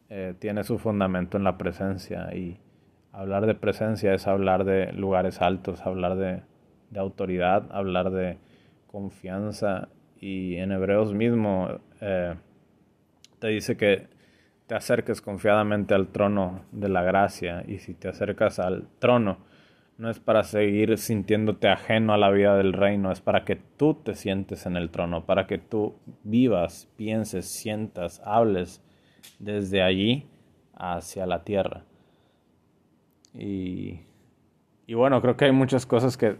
eh, 0.10 0.34
tiene 0.39 0.63
su 0.63 0.80
fundamento 0.80 1.38
en 1.38 1.44
la 1.44 1.58
presencia 1.58 2.34
y 2.34 2.60
hablar 3.12 3.46
de 3.46 3.56
presencia 3.56 4.13
es 4.13 4.27
hablar 4.27 4.63
de 4.63 4.92
lugares 4.94 5.42
altos, 5.42 5.82
hablar 5.82 6.15
de 6.15 6.42
de 6.94 7.00
autoridad, 7.00 7.65
hablar 7.72 8.12
de 8.12 8.38
confianza 8.88 9.89
y 10.20 10.56
en 10.58 10.72
Hebreos 10.72 11.13
mismo 11.13 11.80
te 13.39 13.48
dice 13.48 13.75
que 13.75 14.08
te 14.67 14.75
acerques 14.75 15.22
confiadamente 15.22 15.93
al 15.93 16.08
trono 16.08 16.65
de 16.72 16.89
la 16.89 17.03
gracia 17.03 17.63
y 17.67 17.79
si 17.79 17.93
te 17.93 18.08
acercas 18.08 18.60
al 18.60 18.88
trono 19.00 19.38
no 19.98 20.10
es 20.10 20.20
para 20.20 20.43
seguir 20.43 20.98
sintiéndote 20.98 21.67
ajeno 21.67 22.13
a 22.13 22.17
la 22.17 22.32
vida 22.32 22.58
del 22.58 22.74
reino, 22.74 23.12
es 23.12 23.22
para 23.22 23.46
que 23.46 23.55
tú 23.55 23.93
te 23.93 24.15
sientes 24.15 24.65
en 24.65 24.75
el 24.75 24.89
trono, 24.89 25.25
para 25.25 25.46
que 25.46 25.60
tú 25.60 25.96
vivas, 26.24 26.89
pienses, 26.96 27.46
sientas, 27.46 28.22
hables 28.25 28.82
desde 29.39 29.84
allí 29.84 30.27
hacia 30.75 31.25
la 31.25 31.43
tierra. 31.43 31.86
Y, 33.34 34.01
y 34.88 34.93
bueno, 34.96 35.22
creo 35.22 35.38
que 35.38 35.46
hay 35.46 35.51
muchas 35.51 35.86
cosas 35.86 36.17
que 36.17 36.38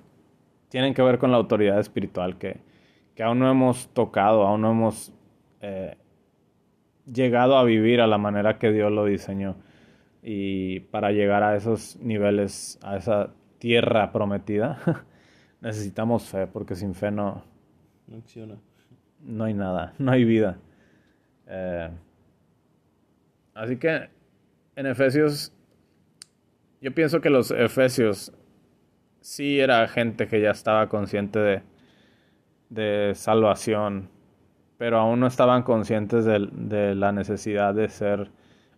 tienen 0.70 0.94
que 0.94 1.04
ver 1.04 1.20
con 1.20 1.32
la 1.32 1.38
autoridad 1.38 1.80
espiritual 1.80 2.38
que, 2.38 2.60
aún 3.24 3.40
no 3.40 3.50
hemos 3.50 3.88
tocado, 3.90 4.42
aún 4.42 4.62
no 4.62 4.72
hemos 4.72 5.14
eh, 5.62 5.96
llegado 7.12 7.58
a 7.58 7.64
vivir 7.64 8.02
a 8.02 8.08
la 8.08 8.18
manera 8.18 8.58
que 8.58 8.72
Dios 8.72 8.92
lo 8.92 9.06
diseñó. 9.06 9.56
Y 10.22 10.82
para 10.82 11.12
llegar 11.12 11.44
a 11.44 11.56
esos 11.56 11.98
niveles, 11.98 12.80
a 12.82 12.98
esa 12.98 13.32
tierra 13.60 14.12
prometida, 14.12 14.80
necesitamos 15.62 16.24
fe, 16.24 16.48
porque 16.48 16.76
sin 16.76 16.94
fe 16.94 17.12
no, 17.12 17.44
no 18.08 18.22
No 19.22 19.44
hay 19.46 19.54
nada, 19.54 19.94
no 20.00 20.12
hay 20.12 20.24
vida. 20.24 20.58
Eh, 21.48 21.90
así 23.54 23.78
que 23.78 24.10
en 24.76 24.86
Efesios, 24.86 25.54
yo 26.82 26.94
pienso 26.94 27.22
que 27.22 27.30
los 27.30 27.52
Efesios 27.52 28.34
sí 29.22 29.60
era 29.60 29.88
gente 29.88 30.28
que 30.28 30.42
ya 30.42 30.52
estaba 30.52 30.90
consciente 30.90 31.40
de, 31.40 31.62
de 32.70 33.14
salvación, 33.16 34.10
pero 34.78 34.98
aún 34.98 35.20
no 35.20 35.28
estaban 35.28 35.64
conscientes 35.64 36.26
de, 36.26 36.48
de, 36.52 36.96
la 36.96 37.12
necesidad 37.12 37.74
de 37.74 37.90
ser 37.90 38.30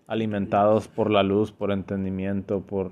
alimentados 0.08 0.88
por 0.88 1.10
la 1.10 1.24
luz, 1.24 1.52
por 1.52 1.72
entendimiento, 1.72 2.62
por 2.62 2.92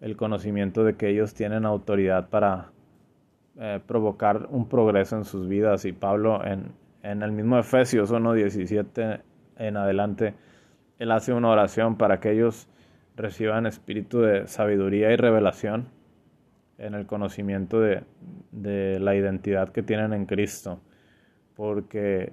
el 0.00 0.16
conocimiento 0.16 0.84
de 0.84 0.96
que 0.96 1.08
ellos 1.08 1.34
tienen 1.34 1.64
autoridad 1.64 2.28
para 2.28 2.70
eh, 3.58 3.80
provocar 3.86 4.48
un 4.50 4.68
progreso 4.68 5.16
en 5.16 5.24
sus 5.24 5.48
vidas. 5.48 5.84
Y 5.84 5.92
Pablo 5.92 6.44
en, 6.44 6.72
en 7.02 7.22
el 7.22 7.32
mismo 7.32 7.58
Efesios 7.58 8.12
1.17 8.12 9.20
en 9.58 9.76
adelante, 9.76 10.34
él 10.98 11.10
hace 11.10 11.32
una 11.32 11.48
oración 11.48 11.96
para 11.96 12.20
que 12.20 12.32
ellos 12.32 12.68
reciban 13.16 13.66
espíritu 13.66 14.20
de 14.20 14.46
sabiduría 14.46 15.10
y 15.12 15.16
revelación 15.16 15.88
en 16.78 16.94
el 16.94 17.06
conocimiento 17.06 17.80
de, 17.80 18.02
la 18.52 19.14
identidad 19.14 19.70
que 19.70 19.82
tienen 19.82 20.12
en 20.12 20.26
Cristo. 20.26 20.80
Porque 21.56 22.32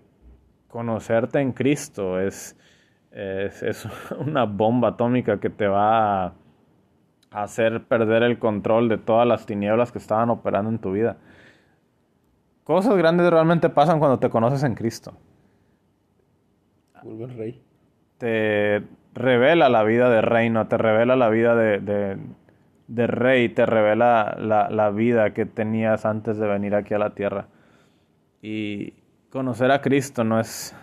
conocerte 0.68 1.40
en 1.40 1.54
Cristo 1.54 2.20
es, 2.20 2.58
es, 3.12 3.88
una 4.20 4.44
bomba 4.46 4.90
atómica 4.90 5.40
que 5.40 5.50
te 5.50 5.68
va 5.68 6.26
a 6.26 6.34
hacer 7.32 7.84
perder 7.86 8.24
el 8.24 8.38
control 8.38 8.90
de 8.90 8.98
todas 8.98 9.28
las 9.28 9.46
tinieblas 9.46 9.92
que 9.92 9.98
estaban 9.98 10.30
operando 10.30 10.70
en 10.70 10.80
tu 10.80 10.92
vida. 10.92 11.18
Cosas 12.64 12.96
grandes 12.96 13.30
realmente 13.30 13.70
pasan 13.70 14.00
cuando 14.00 14.20
te 14.20 14.30
conoces 14.30 14.64
en 14.64 14.76
Cristo. 14.76 15.14
Vuelve 17.04 17.26
el 17.26 17.38
rey. 17.38 17.62
Te 18.18 18.84
revela 19.14 19.68
la 19.68 19.84
vida 19.84 20.10
de 20.10 20.22
reino, 20.22 20.68
te 20.68 20.78
revela 20.78 21.16
la 21.16 21.30
vida 21.30 21.56
de, 21.56 22.18
de 22.88 23.08
rey 23.08 23.50
te 23.50 23.66
revela 23.66 24.36
la, 24.38 24.90
vida 24.92 25.34
que 25.34 25.46
tenías 25.46 26.06
antes 26.06 26.38
de 26.38 26.48
venir 26.48 26.76
aquí 26.76 26.94
a 26.94 27.00
la 27.00 27.16
tierra. 27.16 27.48
Y 28.42 28.94
conocer 29.34 29.72
a 29.72 29.82
Cristo 29.82 30.24
no 30.24 30.40
es... 30.40 30.76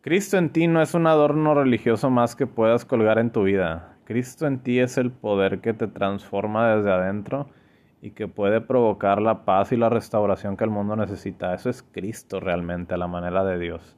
Cristo 0.00 0.38
en 0.38 0.48
ti 0.48 0.66
no 0.66 0.80
es 0.80 0.94
un 0.94 1.06
adorno 1.06 1.52
religioso 1.52 2.08
más 2.08 2.34
que 2.34 2.46
puedas 2.46 2.86
colgar 2.86 3.18
en 3.18 3.32
tu 3.32 3.42
vida. 3.42 3.98
Cristo 4.04 4.46
en 4.46 4.60
ti 4.60 4.80
es 4.80 4.96
el 4.96 5.10
poder 5.10 5.60
que 5.60 5.74
te 5.74 5.86
transforma 5.86 6.74
desde 6.74 6.90
adentro 6.90 7.50
y 8.00 8.12
que 8.12 8.28
puede 8.28 8.62
provocar 8.62 9.20
la 9.20 9.44
paz 9.44 9.72
y 9.72 9.76
la 9.76 9.90
restauración 9.90 10.56
que 10.56 10.64
el 10.64 10.70
mundo 10.70 10.96
necesita. 10.96 11.52
Eso 11.52 11.68
es 11.68 11.82
Cristo 11.82 12.40
realmente, 12.40 12.94
a 12.94 12.96
la 12.96 13.08
manera 13.08 13.44
de 13.44 13.58
Dios. 13.58 13.94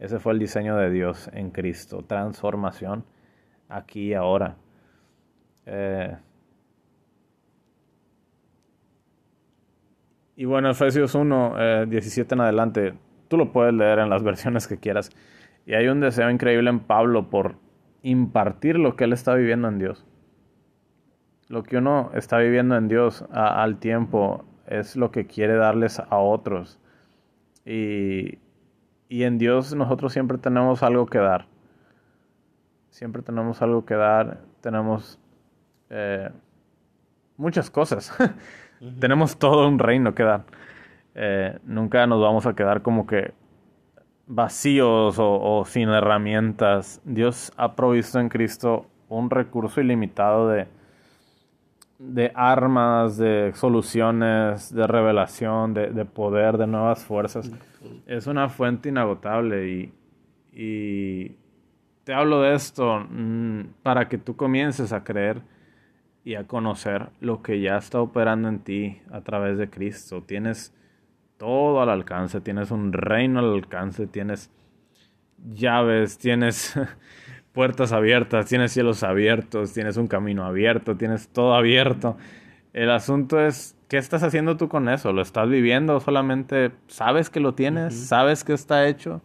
Ese 0.00 0.18
fue 0.18 0.32
el 0.32 0.40
diseño 0.40 0.76
de 0.76 0.90
Dios 0.90 1.30
en 1.32 1.52
Cristo. 1.52 2.02
Transformación 2.04 3.04
aquí 3.68 4.08
y 4.08 4.14
ahora. 4.14 4.56
Eh, 5.66 6.16
Y 10.36 10.46
bueno, 10.46 10.70
Efesios 10.70 11.14
1, 11.14 11.86
17 11.86 12.20
eh, 12.20 12.34
en 12.34 12.40
adelante, 12.40 12.94
tú 13.28 13.36
lo 13.36 13.52
puedes 13.52 13.72
leer 13.72 14.00
en 14.00 14.10
las 14.10 14.22
versiones 14.24 14.66
que 14.66 14.78
quieras. 14.78 15.10
Y 15.66 15.74
hay 15.74 15.88
un 15.88 16.00
deseo 16.00 16.30
increíble 16.30 16.70
en 16.70 16.80
Pablo 16.80 17.30
por 17.30 17.56
impartir 18.02 18.78
lo 18.78 18.96
que 18.96 19.04
él 19.04 19.12
está 19.12 19.34
viviendo 19.34 19.68
en 19.68 19.78
Dios. 19.78 20.04
Lo 21.48 21.62
que 21.62 21.76
uno 21.76 22.10
está 22.14 22.38
viviendo 22.38 22.76
en 22.76 22.88
Dios 22.88 23.24
al 23.30 23.78
tiempo 23.78 24.44
es 24.66 24.96
lo 24.96 25.10
que 25.10 25.26
quiere 25.26 25.54
darles 25.54 26.00
a 26.00 26.16
otros. 26.18 26.80
Y, 27.64 28.38
y 29.08 29.22
en 29.22 29.38
Dios 29.38 29.74
nosotros 29.74 30.12
siempre 30.12 30.38
tenemos 30.38 30.82
algo 30.82 31.06
que 31.06 31.18
dar. 31.18 31.46
Siempre 32.90 33.22
tenemos 33.22 33.60
algo 33.62 33.84
que 33.84 33.94
dar. 33.94 34.40
Tenemos 34.60 35.18
eh, 35.90 36.30
muchas 37.36 37.70
cosas. 37.70 38.12
Tenemos 39.00 39.38
todo 39.38 39.68
un 39.68 39.78
reino 39.78 40.14
que 40.14 40.22
dar. 40.22 40.44
Eh, 41.14 41.58
nunca 41.64 42.06
nos 42.06 42.20
vamos 42.20 42.46
a 42.46 42.54
quedar 42.54 42.82
como 42.82 43.06
que 43.06 43.32
vacíos 44.26 45.16
o, 45.18 45.64
sin 45.66 45.88
herramientas, 45.88 47.00
Dios 47.04 47.52
ha 47.56 47.74
provisto 47.74 48.18
en 48.20 48.28
Cristo 48.28 48.86
un 49.08 49.30
recurso 49.30 49.80
ilimitado 49.80 50.48
de, 50.48 50.66
de 51.98 52.32
armas, 52.34 53.16
de 53.16 53.52
soluciones, 53.54 54.74
de 54.74 54.86
revelación, 54.86 55.74
de, 55.74 56.04
poder, 56.04 56.56
de 56.56 56.66
nuevas 56.66 57.04
fuerzas. 57.04 57.50
Es 58.06 58.26
una 58.26 58.48
fuente 58.48 58.88
inagotable 58.88 59.68
y, 59.68 59.92
y 60.52 61.36
te 62.04 62.14
hablo 62.14 62.40
de 62.40 62.54
esto 62.54 63.06
mm, 63.10 63.60
para 63.82 64.08
que 64.08 64.18
tú 64.18 64.36
comiences 64.36 64.92
a 64.92 65.04
creer 65.04 65.42
y 66.24 66.36
a 66.36 66.46
conocer 66.46 67.10
lo 67.20 67.42
que 67.42 67.60
ya 67.60 67.76
está 67.76 68.00
operando 68.00 68.48
en 68.48 68.60
ti 68.60 69.00
a 69.12 69.20
través 69.20 69.58
de 69.58 69.68
Cristo. 69.68 70.22
Tienes 70.22 70.74
todo 71.36 71.82
al 71.82 71.90
alcance, 71.90 72.40
tienes 72.40 72.70
un 72.70 72.92
reino 72.92 73.40
al 73.40 73.52
alcance, 73.52 74.06
tienes 74.06 74.50
llaves, 75.52 76.16
tienes 76.16 76.74
puertas 77.52 77.92
abiertas, 77.92 78.46
tienes 78.46 78.72
cielos 78.72 79.02
abiertos, 79.02 79.74
tienes 79.74 79.98
un 79.98 80.08
camino 80.08 80.44
abierto, 80.44 80.96
tienes 80.96 81.28
todo 81.28 81.54
abierto. 81.54 82.16
El 82.72 82.90
asunto 82.90 83.38
es, 83.38 83.76
¿qué 83.88 83.98
estás 83.98 84.22
haciendo 84.22 84.56
tú 84.56 84.68
con 84.68 84.88
eso? 84.88 85.12
¿Lo 85.12 85.20
estás 85.20 85.48
viviendo? 85.48 86.00
¿Solamente 86.00 86.72
sabes 86.88 87.28
que 87.28 87.40
lo 87.40 87.54
tienes? 87.54 87.94
¿Sabes 87.94 88.44
que 88.44 88.54
está 88.54 88.88
hecho? 88.88 89.22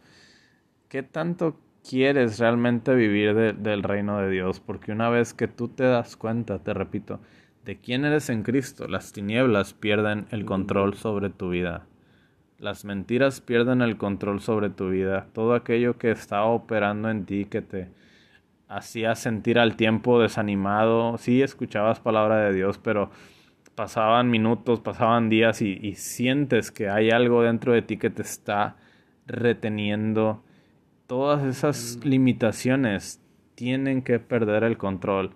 ¿Qué 0.90 1.02
tanto 1.02 1.56
quieres 1.88 2.40
realmente 2.40 2.94
vivir 2.96 3.56
del 3.56 3.84
reino 3.84 4.20
de 4.20 4.30
Dios? 4.30 4.60
Porque 4.60 4.92
una 4.92 5.10
vez 5.10 5.34
que 5.34 5.48
tú 5.48 5.68
te 5.68 5.84
das 5.84 6.16
cuenta, 6.16 6.60
te 6.60 6.74
repito, 6.74 7.20
de 7.66 7.78
quién 7.78 8.06
eres 8.06 8.30
en 8.30 8.44
Cristo, 8.44 8.88
las 8.88 9.12
tinieblas 9.12 9.74
pierden 9.74 10.28
el 10.32 10.46
control 10.46 10.96
sobre 10.96 11.30
tu 11.30 11.50
vida. 11.50 11.86
Las 12.58 12.84
mentiras 12.84 13.42
pierden 13.42 13.82
el 13.82 13.98
control 13.98 14.42
sobre 14.42 14.70
tu 14.70 14.90
vida. 14.90 15.28
Todo 15.34 15.54
aquello 15.54 15.98
que 15.98 16.12
estaba 16.12 16.46
operando 16.46 17.10
en 17.10 17.26
ti, 17.26 17.46
que 17.46 17.62
te 17.62 17.90
hacía 18.68 19.16
sentir 19.16 19.60
al 19.60 19.76
tiempo 19.76 20.22
desanimado, 20.22 21.18
sí 21.18 21.42
escuchabas 21.42 22.00
palabra 22.00 22.38
de 22.38 22.54
Dios, 22.54 22.78
pero 22.78 23.10
pasaban 23.76 24.30
minutos, 24.30 24.82
pasaban 24.82 25.30
días 25.30 25.62
y, 25.62 25.94
sientes 25.96 26.70
que 26.70 26.90
hay 26.90 27.12
algo 27.12 27.44
dentro 27.44 27.72
de 27.72 27.82
ti 27.82 27.96
que 27.96 28.10
te 28.10 28.22
está 28.22 28.76
reteniendo. 29.26 30.44
Todas 31.10 31.44
esas 31.44 31.98
mm. 31.98 32.08
limitaciones 32.08 33.20
tienen 33.56 34.04
que 34.04 34.20
perder 34.20 34.64
el 34.64 34.78
control. 34.78 35.32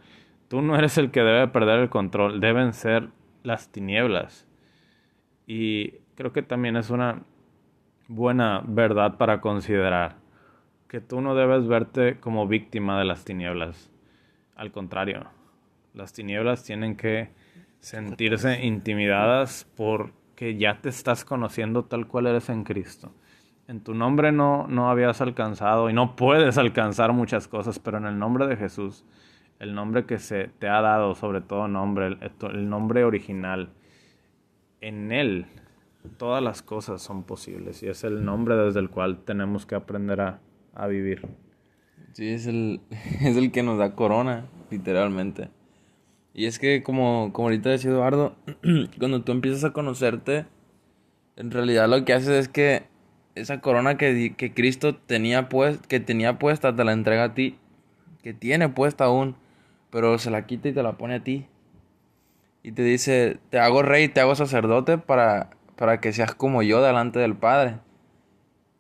Tú 0.48 0.62
no 0.62 0.78
eres 0.78 1.00
el 1.00 1.10
que 1.10 1.22
debe 1.22 1.48
perder 1.48 1.80
el 1.80 1.90
control, 1.90 2.40
deben 2.40 2.74
ser 2.74 3.10
las 3.42 3.72
tinieblas. 3.72 4.48
Y 5.48 5.94
creo 6.14 6.32
que 6.32 6.44
también 6.44 6.76
es 6.76 6.92
una 6.92 7.24
buena 8.08 8.62
verdad 8.68 9.18
para 9.18 9.42
considerar 9.42 10.18
que 10.88 11.02
tú 11.02 11.22
no 11.22 11.34
debes 11.34 11.68
verte 11.68 12.20
como 12.20 12.48
víctima 12.48 13.00
de 13.00 13.06
las 13.06 13.26
tinieblas. 13.26 13.90
Al 14.56 14.72
contrario, 14.72 15.26
las 15.96 16.14
tinieblas 16.14 16.64
tienen 16.64 16.96
que 16.96 17.32
sentirse 17.80 18.64
intimidadas 18.64 19.68
porque 19.76 20.56
ya 20.56 20.82
te 20.82 20.90
estás 20.90 21.26
conociendo 21.26 21.86
tal 21.86 22.06
cual 22.06 22.28
eres 22.28 22.50
en 22.50 22.64
Cristo. 22.64 23.12
En 23.68 23.82
tu 23.82 23.94
nombre 23.94 24.32
no, 24.32 24.68
no 24.68 24.90
habías 24.90 25.22
alcanzado 25.22 25.90
y 25.90 25.94
no 25.94 26.16
puedes 26.16 26.58
alcanzar 26.58 27.14
muchas 27.14 27.48
cosas, 27.48 27.80
pero 27.80 27.98
en 27.98 28.06
el 28.06 28.20
nombre 28.20 28.46
de 28.48 28.58
Jesús, 28.58 29.06
el 29.60 29.74
nombre 29.74 30.06
que 30.06 30.20
se 30.20 30.50
te 30.60 30.68
ha 30.68 30.82
dado, 30.82 31.16
sobre 31.16 31.40
todo 31.40 31.68
nombre, 31.70 32.08
el, 32.08 32.70
nombre 32.70 33.06
original, 33.06 33.70
en 34.82 35.12
Él 35.12 35.46
todas 36.18 36.44
las 36.44 36.62
cosas 36.62 37.02
son 37.02 37.24
posibles 37.24 37.82
y 37.82 37.88
es 37.88 38.04
el 38.04 38.26
nombre 38.26 38.58
desde 38.58 38.82
el 38.82 38.90
cual 38.90 39.20
tenemos 39.20 39.66
que 39.66 39.76
aprender 39.76 40.20
a, 40.20 40.42
a 40.76 40.88
vivir. 40.88 41.26
Sí, 42.12 42.30
es 42.30 42.46
el, 42.48 42.82
es 43.22 43.38
el 43.38 43.52
que 43.52 43.64
nos 43.64 43.78
da 43.78 43.96
corona, 43.96 44.46
literalmente. 44.70 45.50
Y 46.34 46.46
es 46.46 46.60
que, 46.60 46.84
como, 46.84 47.32
como 47.32 47.48
ahorita 47.48 47.70
decía 47.70 47.92
Eduardo, 47.92 48.36
cuando 49.00 49.22
tú 49.22 49.32
empiezas 49.32 49.64
a 49.64 49.72
conocerte, 49.72 50.46
en 51.36 51.52
realidad 51.52 51.88
lo 51.88 52.04
que 52.04 52.14
haces 52.14 52.30
es 52.30 52.48
que 52.50 52.84
esa 53.36 53.62
corona 53.62 53.98
que, 53.98 54.34
que 54.36 54.54
Cristo 54.54 54.96
tenía, 54.96 55.50
pues, 55.50 55.80
que 55.88 56.00
tenía 56.00 56.40
puesta 56.40 56.76
te 56.76 56.84
la 56.84 56.94
entrega 56.94 57.26
a 57.26 57.34
ti, 57.34 57.58
que 58.22 58.34
tiene 58.34 58.70
puesta 58.70 59.06
aún, 59.06 59.36
pero 59.90 60.18
se 60.18 60.32
la 60.32 60.46
quita 60.46 60.70
y 60.70 60.74
te 60.74 60.84
la 60.84 60.94
pone 60.94 61.16
a 61.16 61.24
ti. 61.24 61.48
Y 62.64 62.72
te 62.72 62.84
dice, 62.84 63.40
te 63.50 63.60
hago 63.60 63.84
rey, 63.84 64.08
te 64.08 64.22
hago 64.22 64.36
sacerdote 64.36 64.98
para 64.98 65.50
para 65.76 66.00
que 66.00 66.14
seas 66.14 66.36
como 66.36 66.62
yo 66.62 66.82
delante 66.82 67.20
del 67.20 67.36
Padre. 67.36 67.80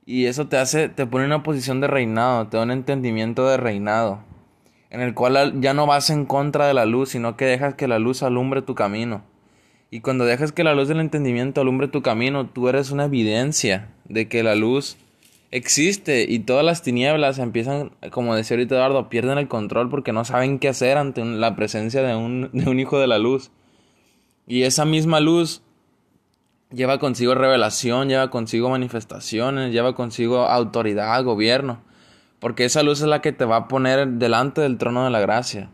Y 0.06 0.26
eso 0.26 0.48
te 0.48 0.58
hace, 0.58 0.90
te 0.90 1.06
pone 1.06 1.26
en 1.26 1.32
una 1.32 1.44
posición 1.44 1.82
de 1.82 1.88
reinado, 1.88 2.48
te 2.48 2.58
da 2.58 2.64
un 2.64 2.72
entendimiento 2.72 3.48
de 3.48 3.58
reinado, 3.58 4.20
en 4.90 5.02
el 5.02 5.14
cual 5.14 5.60
ya 5.62 5.74
no 5.74 5.86
vas 5.86 6.10
en 6.10 6.26
contra 6.26 6.68
de 6.68 6.74
la 6.74 6.86
luz, 6.86 7.10
sino 7.10 7.38
que 7.38 7.46
dejas 7.46 7.76
que 7.76 7.88
la 7.88 8.00
luz 8.00 8.22
alumbre 8.22 8.62
tu 8.62 8.76
camino. 8.76 9.24
Y 9.94 10.00
cuando 10.00 10.26
dejas 10.26 10.52
que 10.52 10.64
la 10.64 10.74
luz 10.74 10.88
del 10.88 11.00
entendimiento 11.02 11.62
alumbre 11.62 11.88
tu 11.88 12.02
camino, 12.02 12.48
tú 12.48 12.68
eres 12.68 12.90
una 12.90 13.06
evidencia 13.06 13.90
de 14.06 14.28
que 14.28 14.42
la 14.42 14.56
luz 14.56 14.98
existe 15.52 16.26
y 16.28 16.40
todas 16.40 16.66
las 16.66 16.82
tinieblas 16.82 17.38
empiezan, 17.38 17.92
como 18.10 18.36
decía 18.36 18.58
ahorita 18.58 18.74
Eduardo, 18.74 19.08
pierden 19.08 19.38
el 19.38 19.48
control 19.48 19.92
porque 19.92 20.12
no 20.12 20.26
saben 20.26 20.58
qué 20.58 20.70
hacer 20.70 20.98
ante 20.98 21.24
la 21.24 21.56
presencia 21.56 22.02
de 22.02 22.16
un, 22.16 22.50
de 22.54 22.68
un 22.68 22.80
hijo 22.80 22.98
de 22.98 23.06
la 23.06 23.20
luz. 23.20 23.52
Y 24.48 24.64
esa 24.64 24.84
misma 24.84 25.20
luz 25.20 25.62
lleva 26.72 26.98
consigo 26.98 27.36
revelación, 27.36 28.10
lleva 28.10 28.32
consigo 28.32 28.72
manifestaciones, 28.72 29.72
lleva 29.72 29.94
consigo 29.94 30.48
autoridad, 30.48 31.24
gobierno, 31.24 31.84
porque 32.40 32.66
esa 32.66 32.82
luz 32.82 33.02
es 33.02 33.08
la 33.08 33.22
que 33.22 33.32
te 33.32 33.46
va 33.46 33.58
a 33.58 33.68
poner 33.68 34.08
delante 34.08 34.62
del 34.62 34.80
trono 34.80 35.04
de 35.04 35.12
la 35.12 35.20
gracia. 35.20 35.70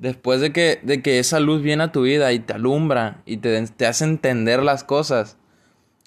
Después 0.00 0.40
de 0.40 0.50
que, 0.50 0.80
de 0.82 1.02
que 1.02 1.18
esa 1.18 1.40
luz 1.40 1.60
viene 1.60 1.84
a 1.84 1.92
tu 1.92 2.02
vida 2.02 2.32
y 2.32 2.38
te 2.38 2.54
alumbra 2.54 3.20
y 3.26 3.36
te, 3.36 3.62
te 3.66 3.86
hace 3.86 4.04
entender 4.04 4.62
las 4.62 4.82
cosas, 4.82 5.36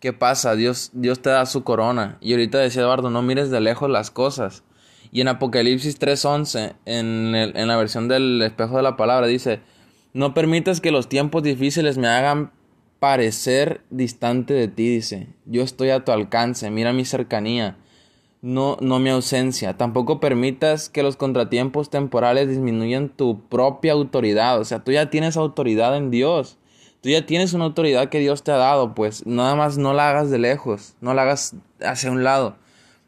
¿qué 0.01 0.13
pasa? 0.13 0.55
Dios, 0.55 0.89
Dios 0.93 1.21
te 1.21 1.29
da 1.29 1.45
su 1.45 1.63
corona. 1.63 2.17
Y 2.19 2.31
ahorita 2.31 2.57
decía 2.57 2.81
Eduardo, 2.81 3.11
no 3.11 3.21
mires 3.21 3.51
de 3.51 3.61
lejos 3.61 3.91
las 3.91 4.09
cosas. 4.09 4.63
Y 5.11 5.21
en 5.21 5.27
Apocalipsis 5.27 5.99
3.11, 5.99 6.73
en, 6.85 7.35
en 7.35 7.67
la 7.67 7.77
versión 7.77 8.07
del 8.07 8.41
espejo 8.41 8.77
de 8.77 8.81
la 8.81 8.97
palabra, 8.97 9.27
dice, 9.27 9.61
no 10.11 10.33
permitas 10.33 10.81
que 10.81 10.89
los 10.89 11.07
tiempos 11.07 11.43
difíciles 11.43 11.99
me 11.99 12.07
hagan 12.07 12.51
parecer 12.99 13.81
distante 13.91 14.55
de 14.55 14.69
ti, 14.69 14.89
dice. 14.89 15.27
Yo 15.45 15.61
estoy 15.61 15.91
a 15.91 16.03
tu 16.03 16.11
alcance, 16.11 16.71
mira 16.71 16.93
mi 16.93 17.05
cercanía, 17.05 17.77
no, 18.43 18.77
no 18.81 18.99
mi 18.99 19.09
ausencia. 19.09 19.77
Tampoco 19.77 20.19
permitas 20.19 20.89
que 20.89 21.01
los 21.01 21.15
contratiempos 21.15 21.89
temporales 21.89 22.49
disminuyan 22.49 23.07
tu 23.07 23.39
propia 23.47 23.93
autoridad. 23.93 24.59
O 24.59 24.65
sea, 24.65 24.83
tú 24.83 24.91
ya 24.91 25.09
tienes 25.09 25.37
autoridad 25.37 25.95
en 25.95 26.11
Dios. 26.11 26.57
Tú 27.01 27.09
ya 27.09 27.25
tienes 27.25 27.53
una 27.53 27.63
autoridad 27.63 28.09
que 28.09 28.19
Dios 28.19 28.43
te 28.43 28.51
ha 28.51 28.57
dado, 28.57 28.93
pues 28.95 29.25
nada 29.25 29.55
más 29.55 29.77
no 29.77 29.93
la 29.93 30.09
hagas 30.09 30.29
de 30.29 30.39
lejos, 30.39 30.93
no 31.01 31.13
la 31.13 31.23
hagas 31.23 31.55
hacia 31.81 32.11
un 32.11 32.23
lado. 32.23 32.55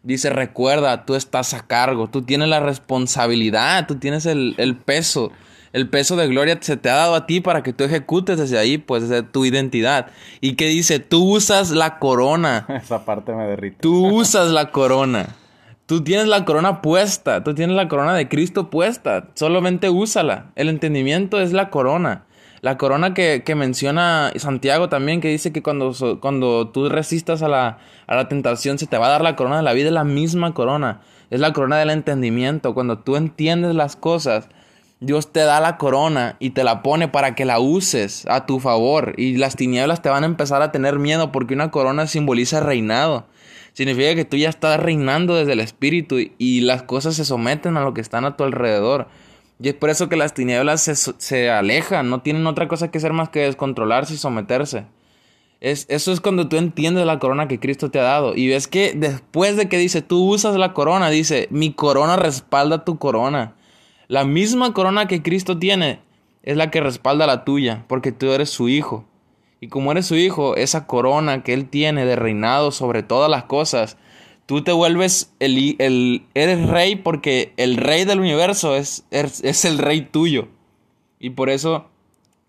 Dice, 0.03 0.29
recuerda, 0.29 1.05
tú 1.05 1.15
estás 1.15 1.53
a 1.53 1.67
cargo, 1.67 2.09
tú 2.09 2.21
tienes 2.21 2.47
la 2.47 2.59
responsabilidad, 2.59 3.87
tú 3.87 3.95
tienes 3.95 4.25
el, 4.25 4.55
el 4.57 4.75
peso 4.77 5.31
el 5.75 5.89
peso 5.89 6.15
de 6.15 6.29
gloria 6.29 6.57
se 6.61 6.77
te 6.77 6.89
ha 6.89 6.95
dado 6.95 7.15
a 7.15 7.25
ti 7.25 7.41
para 7.41 7.61
que 7.61 7.73
tú 7.73 7.83
ejecutes 7.83 8.37
desde 8.37 8.57
ahí, 8.57 8.77
pues 8.77 9.09
desde 9.09 9.23
tu 9.23 9.43
identidad. 9.43 10.07
Y 10.39 10.53
que 10.53 10.67
dice, 10.67 10.99
tú 10.99 11.35
usas 11.35 11.71
la 11.71 11.99
corona. 11.99 12.65
Esa 12.81 13.03
parte 13.03 13.33
me 13.33 13.45
derrite. 13.45 13.79
Tú 13.81 14.07
usas 14.15 14.51
la 14.51 14.71
corona. 14.71 15.35
Tú 15.85 16.01
tienes 16.01 16.27
la 16.27 16.45
corona 16.45 16.81
puesta, 16.81 17.43
tú 17.43 17.53
tienes 17.53 17.75
la 17.75 17.89
corona 17.89 18.13
de 18.13 18.29
Cristo 18.29 18.69
puesta, 18.69 19.27
solamente 19.33 19.89
úsala. 19.89 20.53
El 20.55 20.69
entendimiento 20.69 21.41
es 21.41 21.51
la 21.51 21.69
corona. 21.69 22.23
La 22.61 22.77
corona 22.77 23.13
que, 23.13 23.43
menciona 23.53 24.31
Santiago 24.37 24.87
también, 24.87 25.19
que 25.19 25.27
dice 25.27 25.51
que 25.51 25.61
cuando, 25.61 25.91
cuando 26.21 26.69
tú 26.69 26.87
resistas 26.87 27.43
a 27.43 27.49
la, 27.49 27.79
a 28.07 28.15
la 28.15 28.29
tentación 28.29 28.79
se 28.79 28.87
te 28.87 28.97
va 28.97 29.07
a 29.07 29.09
dar 29.09 29.21
la 29.21 29.35
corona 29.35 29.57
de 29.57 29.63
la 29.63 29.73
vida, 29.73 29.87
es 29.87 29.93
la 29.93 30.05
misma 30.05 30.53
corona. 30.53 31.01
Es 31.31 31.41
la 31.41 31.51
corona 31.51 31.77
del 31.77 31.89
entendimiento. 31.89 32.73
Cuando 32.73 32.99
tú 32.99 33.17
entiendes 33.17 33.75
las 33.75 33.97
cosas, 33.97 34.47
Dios 35.01 35.31
te 35.31 35.41
da 35.41 35.59
la 35.59 35.77
corona 35.77 36.37
y 36.39 36.51
te 36.51 36.63
la 36.63 36.81
pone 36.81 37.07
para 37.07 37.35
que 37.35 37.45
la 37.45 37.59
uses 37.59 38.25
a 38.27 38.45
tu 38.45 38.59
favor 38.59 39.13
y 39.17 39.35
las 39.37 39.55
tinieblas 39.55 40.01
te 40.01 40.09
van 40.09 40.23
a 40.23 40.27
empezar 40.27 40.61
a 40.61 40.71
tener 40.71 40.99
miedo 40.99 41.31
porque 41.31 41.53
una 41.53 41.69
corona 41.69 42.07
simboliza 42.07 42.61
reinado. 42.61 43.27
Significa 43.73 44.15
que 44.15 44.23
tú 44.23 44.37
ya 44.37 44.47
estás 44.47 44.79
reinando 44.79 45.35
desde 45.35 45.51
el 45.51 45.59
espíritu 45.59 46.15
y 46.37 46.61
las 46.61 46.83
cosas 46.83 47.15
se 47.15 47.25
someten 47.25 47.75
a 47.75 47.81
lo 47.81 47.93
que 47.93 47.99
están 47.99 48.23
a 48.23 48.37
tu 48.37 48.45
alrededor. 48.45 49.09
Y 49.59 49.67
es 49.67 49.73
por 49.73 49.89
eso 49.89 50.07
que 50.07 50.15
las 50.15 50.33
tinieblas 50.33 50.81
se, 51.17 51.49
alejan, 51.49 52.09
no 52.09 52.21
tienen 52.21 52.47
otra 52.47 52.69
cosa 52.69 52.89
que 52.89 52.97
hacer 52.97 53.11
más 53.11 53.29
que 53.29 53.41
descontrolarse 53.41 54.13
y 54.13 54.17
someterse. 54.17 54.85
Es, 55.59 55.85
eso 55.89 56.13
es 56.13 56.21
cuando 56.21 56.47
tú 56.47 56.55
entiendes 56.55 57.05
la 57.05 57.19
corona 57.19 57.49
que 57.49 57.59
Cristo 57.59 57.91
te 57.91 57.99
ha 57.99 58.03
dado. 58.03 58.33
Y 58.33 58.47
ves 58.47 58.69
que 58.69 58.93
después 58.95 59.57
de 59.57 59.67
que 59.67 59.77
dice, 59.77 60.01
tú 60.01 60.23
usas 60.23 60.55
la 60.55 60.73
corona, 60.73 61.09
dice, 61.09 61.49
mi 61.51 61.73
corona 61.73 62.15
respalda 62.15 62.85
tu 62.85 62.97
corona. 62.97 63.54
La 64.07 64.25
misma 64.25 64.73
corona 64.73 65.07
que 65.07 65.21
Cristo 65.21 65.57
tiene 65.57 65.99
es 66.43 66.57
la 66.57 66.71
que 66.71 66.81
respalda 66.81 67.27
la 67.27 67.43
tuya, 67.43 67.85
porque 67.87 68.11
tú 68.11 68.31
eres 68.31 68.49
su 68.49 68.69
hijo. 68.69 69.05
Y 69.61 69.67
como 69.69 69.91
eres 69.91 70.05
su 70.05 70.15
hijo, 70.15 70.55
esa 70.55 70.85
corona 70.85 71.43
que 71.43 71.53
Él 71.53 71.69
tiene 71.69 72.05
de 72.05 72.15
reinado 72.15 72.71
sobre 72.71 73.03
todas 73.03 73.29
las 73.29 73.45
cosas, 73.45 73.97
Tú 74.45 74.63
te 74.63 74.71
vuelves 74.71 75.33
el, 75.39 75.75
el 75.79 76.27
eres 76.35 76.69
rey 76.69 76.95
porque 76.95 77.53
el 77.57 77.77
rey 77.77 78.05
del 78.05 78.19
universo 78.19 78.75
es, 78.75 79.03
es, 79.09 79.43
es 79.43 79.65
el 79.65 79.79
rey 79.79 80.01
tuyo. 80.01 80.49
Y 81.19 81.31
por 81.31 81.49
eso 81.49 81.89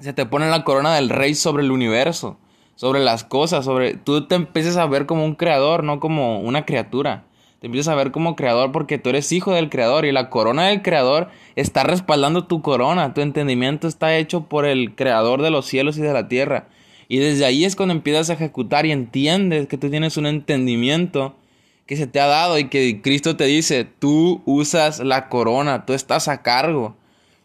se 0.01 0.12
te 0.12 0.27
pone 0.27 0.51
la 0.51 0.62
corona 0.62 0.95
del 0.95 1.09
rey 1.09 1.35
sobre 1.35 1.62
el 1.62 1.71
universo, 1.71 2.37
sobre 2.75 3.01
las 3.01 3.25
cosas, 3.25 3.64
sobre 3.64 3.95
tú 3.95 4.27
te 4.27 4.35
empiezas 4.35 4.77
a 4.77 4.87
ver 4.87 5.07
como 5.07 5.25
un 5.25 5.37
creador, 5.37 5.85
no 5.85 5.99
como 5.99 6.40
una 6.40 6.66
criatura. 6.66 7.25
Te 7.61 7.66
empiezas 7.66 7.92
a 7.92 7.97
ver 7.97 8.11
como 8.11 8.37
creador 8.37 8.71
porque 8.71 8.99
tú 8.99 9.09
eres 9.09 9.33
hijo 9.33 9.53
del 9.53 9.71
creador 9.71 10.05
y 10.05 10.12
la 10.12 10.29
corona 10.29 10.66
del 10.66 10.83
creador 10.83 11.29
está 11.55 11.85
respaldando 11.85 12.45
tu 12.45 12.61
corona. 12.61 13.14
Tu 13.14 13.23
entendimiento 13.23 13.88
está 13.88 14.16
hecho 14.16 14.42
por 14.45 14.66
el 14.66 14.95
creador 14.95 15.40
de 15.40 15.51
los 15.51 15.66
cielos 15.66 15.97
y 15.97 16.03
de 16.03 16.12
la 16.12 16.29
tierra. 16.29 16.69
Y 17.09 17.19
desde 17.19 17.45
ahí 17.45 17.64
es 17.64 17.77
cuando 17.77 17.95
empiezas 17.95 18.29
a 18.29 18.35
ejecutar 18.35 18.85
y 18.85 18.92
entiendes 18.92 19.69
que 19.69 19.79
tú 19.79 19.88
tienes 19.88 20.16
un 20.16 20.27
entendimiento 20.27 21.37
que 21.87 21.97
se 21.97 22.07
te 22.07 22.21
ha 22.21 22.27
dado 22.27 22.59
y 22.59 22.69
que 22.69 23.01
Cristo 23.01 23.37
te 23.37 23.45
dice, 23.45 23.85
tú 23.85 24.42
usas 24.45 24.99
la 25.01 25.29
corona, 25.29 25.87
tú 25.87 25.92
estás 25.92 26.29
a 26.29 26.42
cargo. 26.42 26.97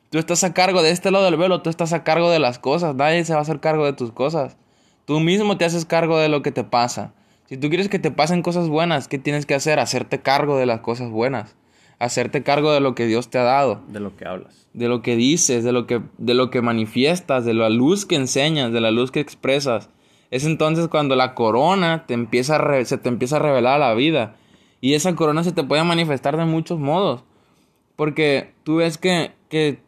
Tú 0.09 0.17
estás 0.17 0.43
a 0.43 0.53
cargo 0.53 0.81
de 0.81 0.91
este 0.91 1.09
lado 1.09 1.23
del 1.23 1.37
velo, 1.37 1.61
tú 1.61 1.69
estás 1.69 1.93
a 1.93 2.03
cargo 2.03 2.29
de 2.29 2.39
las 2.39 2.59
cosas, 2.59 2.95
nadie 2.95 3.23
se 3.23 3.31
va 3.31 3.39
a 3.39 3.43
hacer 3.43 3.61
cargo 3.61 3.85
de 3.85 3.93
tus 3.93 4.11
cosas. 4.11 4.57
Tú 5.05 5.21
mismo 5.21 5.57
te 5.57 5.63
haces 5.63 5.85
cargo 5.85 6.17
de 6.17 6.27
lo 6.27 6.41
que 6.41 6.51
te 6.51 6.65
pasa. 6.65 7.13
Si 7.51 7.57
tú 7.57 7.67
quieres 7.67 7.89
que 7.89 7.99
te 7.99 8.11
pasen 8.11 8.43
cosas 8.43 8.69
buenas, 8.69 9.09
¿qué 9.09 9.17
tienes 9.17 9.45
que 9.45 9.53
hacer? 9.53 9.77
Hacerte 9.79 10.21
cargo 10.21 10.57
de 10.57 10.65
las 10.65 10.79
cosas 10.79 11.09
buenas. 11.09 11.57
Hacerte 11.99 12.43
cargo 12.43 12.71
de 12.71 12.79
lo 12.79 12.95
que 12.95 13.07
Dios 13.07 13.29
te 13.29 13.39
ha 13.39 13.43
dado. 13.43 13.81
De 13.89 13.99
lo 13.99 14.15
que 14.15 14.25
hablas. 14.25 14.69
De 14.71 14.87
lo 14.87 15.01
que 15.01 15.17
dices, 15.17 15.65
de 15.65 15.73
lo 15.73 15.85
que, 15.85 16.01
de 16.17 16.33
lo 16.33 16.49
que 16.49 16.61
manifiestas, 16.61 17.43
de 17.43 17.53
la 17.53 17.69
luz 17.69 18.05
que 18.05 18.15
enseñas, 18.15 18.71
de 18.71 18.79
la 18.79 18.89
luz 18.89 19.11
que 19.11 19.19
expresas. 19.19 19.89
Es 20.29 20.45
entonces 20.45 20.87
cuando 20.87 21.17
la 21.17 21.35
corona 21.35 22.05
te 22.07 22.13
empieza 22.13 22.85
se 22.85 22.97
te 22.97 23.09
empieza 23.09 23.35
a 23.35 23.39
revelar 23.39 23.81
a 23.81 23.89
la 23.89 23.95
vida. 23.95 24.37
Y 24.79 24.93
esa 24.93 25.13
corona 25.17 25.43
se 25.43 25.51
te 25.51 25.65
puede 25.65 25.83
manifestar 25.83 26.37
de 26.37 26.45
muchos 26.45 26.79
modos. 26.79 27.25
Porque 27.97 28.53
tú 28.63 28.77
ves 28.77 28.97
que, 28.97 29.33
que 29.49 29.81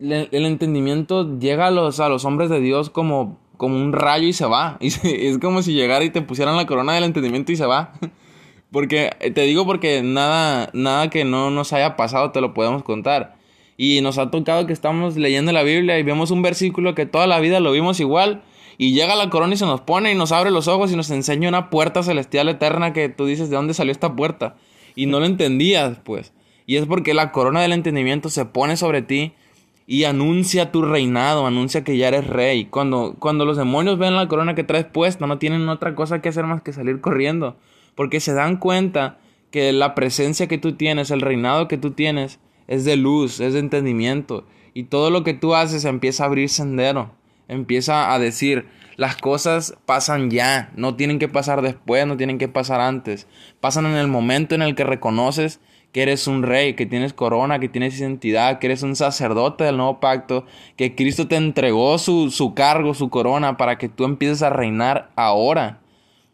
el 0.00 0.44
entendimiento 0.44 1.38
llega 1.38 1.68
a 1.68 1.70
los, 1.70 1.98
a 1.98 2.10
los 2.10 2.26
hombres 2.26 2.50
de 2.50 2.60
Dios 2.60 2.90
como, 2.90 3.38
como 3.56 3.76
un 3.76 3.92
rayo 3.92 4.26
y 4.26 4.32
se 4.32 4.46
va. 4.46 4.78
Y 4.80 4.88
es 5.04 5.38
como 5.38 5.62
si 5.62 5.74
llegara 5.74 6.04
y 6.04 6.10
te 6.10 6.22
pusieran 6.22 6.56
la 6.56 6.66
corona 6.66 6.94
del 6.94 7.04
entendimiento 7.04 7.52
y 7.52 7.56
se 7.56 7.66
va. 7.66 7.92
Porque, 8.72 9.10
te 9.34 9.42
digo 9.42 9.64
porque 9.64 10.02
nada, 10.02 10.70
nada 10.74 11.08
que 11.08 11.24
no 11.24 11.50
nos 11.50 11.72
haya 11.72 11.96
pasado 11.96 12.32
te 12.32 12.40
lo 12.40 12.52
podemos 12.52 12.82
contar. 12.82 13.36
Y 13.76 14.00
nos 14.00 14.18
ha 14.18 14.30
tocado 14.30 14.66
que 14.66 14.72
estamos 14.72 15.16
leyendo 15.16 15.52
la 15.52 15.62
Biblia 15.62 15.98
y 15.98 16.02
vemos 16.02 16.30
un 16.30 16.42
versículo 16.42 16.94
que 16.94 17.06
toda 17.06 17.26
la 17.26 17.38
vida 17.40 17.60
lo 17.60 17.72
vimos 17.72 18.00
igual. 18.00 18.42
Y 18.76 18.92
llega 18.92 19.14
la 19.14 19.30
corona 19.30 19.54
y 19.54 19.56
se 19.56 19.64
nos 19.66 19.80
pone 19.80 20.12
y 20.12 20.14
nos 20.14 20.32
abre 20.32 20.50
los 20.50 20.68
ojos 20.68 20.92
y 20.92 20.96
nos 20.96 21.10
enseña 21.10 21.48
una 21.48 21.70
puerta 21.70 22.02
celestial 22.02 22.48
eterna 22.48 22.92
que 22.92 23.08
tú 23.08 23.24
dices, 23.24 23.48
¿de 23.48 23.56
dónde 23.56 23.72
salió 23.72 23.92
esta 23.92 24.14
puerta? 24.14 24.56
Y 24.94 25.06
no 25.06 25.20
lo 25.20 25.26
entendías, 25.26 25.98
pues. 26.04 26.32
Y 26.66 26.76
es 26.76 26.86
porque 26.86 27.14
la 27.14 27.32
corona 27.32 27.62
del 27.62 27.72
entendimiento 27.72 28.28
se 28.28 28.44
pone 28.44 28.76
sobre 28.76 29.00
ti 29.00 29.32
y 29.86 30.04
anuncia 30.04 30.72
tu 30.72 30.82
reinado, 30.82 31.46
anuncia 31.46 31.84
que 31.84 31.96
ya 31.96 32.08
eres 32.08 32.26
rey. 32.26 32.66
Cuando, 32.66 33.14
cuando 33.18 33.44
los 33.44 33.56
demonios 33.56 33.98
ven 33.98 34.16
la 34.16 34.28
corona 34.28 34.54
que 34.54 34.64
traes 34.64 34.84
puesta, 34.84 35.26
no 35.26 35.38
tienen 35.38 35.68
otra 35.68 35.94
cosa 35.94 36.20
que 36.20 36.28
hacer 36.28 36.44
más 36.44 36.62
que 36.62 36.72
salir 36.72 37.00
corriendo, 37.00 37.56
porque 37.94 38.20
se 38.20 38.34
dan 38.34 38.56
cuenta 38.56 39.18
que 39.50 39.72
la 39.72 39.94
presencia 39.94 40.48
que 40.48 40.58
tú 40.58 40.72
tienes, 40.72 41.10
el 41.10 41.20
reinado 41.20 41.68
que 41.68 41.78
tú 41.78 41.92
tienes, 41.92 42.40
es 42.66 42.84
de 42.84 42.96
luz, 42.96 43.38
es 43.40 43.52
de 43.52 43.60
entendimiento, 43.60 44.44
y 44.74 44.84
todo 44.84 45.10
lo 45.10 45.22
que 45.22 45.34
tú 45.34 45.54
haces 45.54 45.84
empieza 45.84 46.24
a 46.24 46.26
abrir 46.26 46.48
sendero, 46.48 47.12
empieza 47.46 48.12
a 48.12 48.18
decir, 48.18 48.66
las 48.96 49.16
cosas 49.16 49.76
pasan 49.86 50.30
ya, 50.30 50.72
no 50.74 50.96
tienen 50.96 51.18
que 51.18 51.28
pasar 51.28 51.62
después, 51.62 52.06
no 52.06 52.16
tienen 52.16 52.38
que 52.38 52.48
pasar 52.48 52.80
antes, 52.80 53.28
pasan 53.60 53.86
en 53.86 53.94
el 53.94 54.08
momento 54.08 54.54
en 54.54 54.62
el 54.62 54.74
que 54.74 54.84
reconoces 54.84 55.60
que 55.96 56.02
eres 56.02 56.26
un 56.26 56.42
rey, 56.42 56.74
que 56.74 56.84
tienes 56.84 57.14
corona, 57.14 57.58
que 57.58 57.70
tienes 57.70 57.98
identidad, 57.98 58.58
que 58.58 58.66
eres 58.66 58.82
un 58.82 58.94
sacerdote 58.96 59.64
del 59.64 59.78
nuevo 59.78 59.98
pacto, 59.98 60.44
que 60.76 60.94
Cristo 60.94 61.26
te 61.26 61.36
entregó 61.36 61.96
su, 61.96 62.30
su 62.30 62.52
cargo, 62.52 62.92
su 62.92 63.08
corona, 63.08 63.56
para 63.56 63.78
que 63.78 63.88
tú 63.88 64.04
empieces 64.04 64.42
a 64.42 64.50
reinar 64.50 65.10
ahora, 65.16 65.80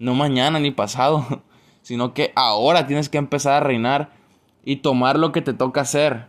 no 0.01 0.17
mañana 0.17 0.59
ni 0.59 0.73
pasado, 0.73 1.45
sino 1.83 2.13
que 2.13 2.33
ahora 2.35 2.89
tienes 2.89 3.09
que 3.09 3.19
empezar 3.19 3.53
a 3.53 3.65
reinar 3.65 4.11
y 4.65 4.79
tomar 4.79 5.17
lo 5.17 5.31
que 5.31 5.43
te 5.43 5.53
toca 5.53 5.83
hacer. 5.83 6.27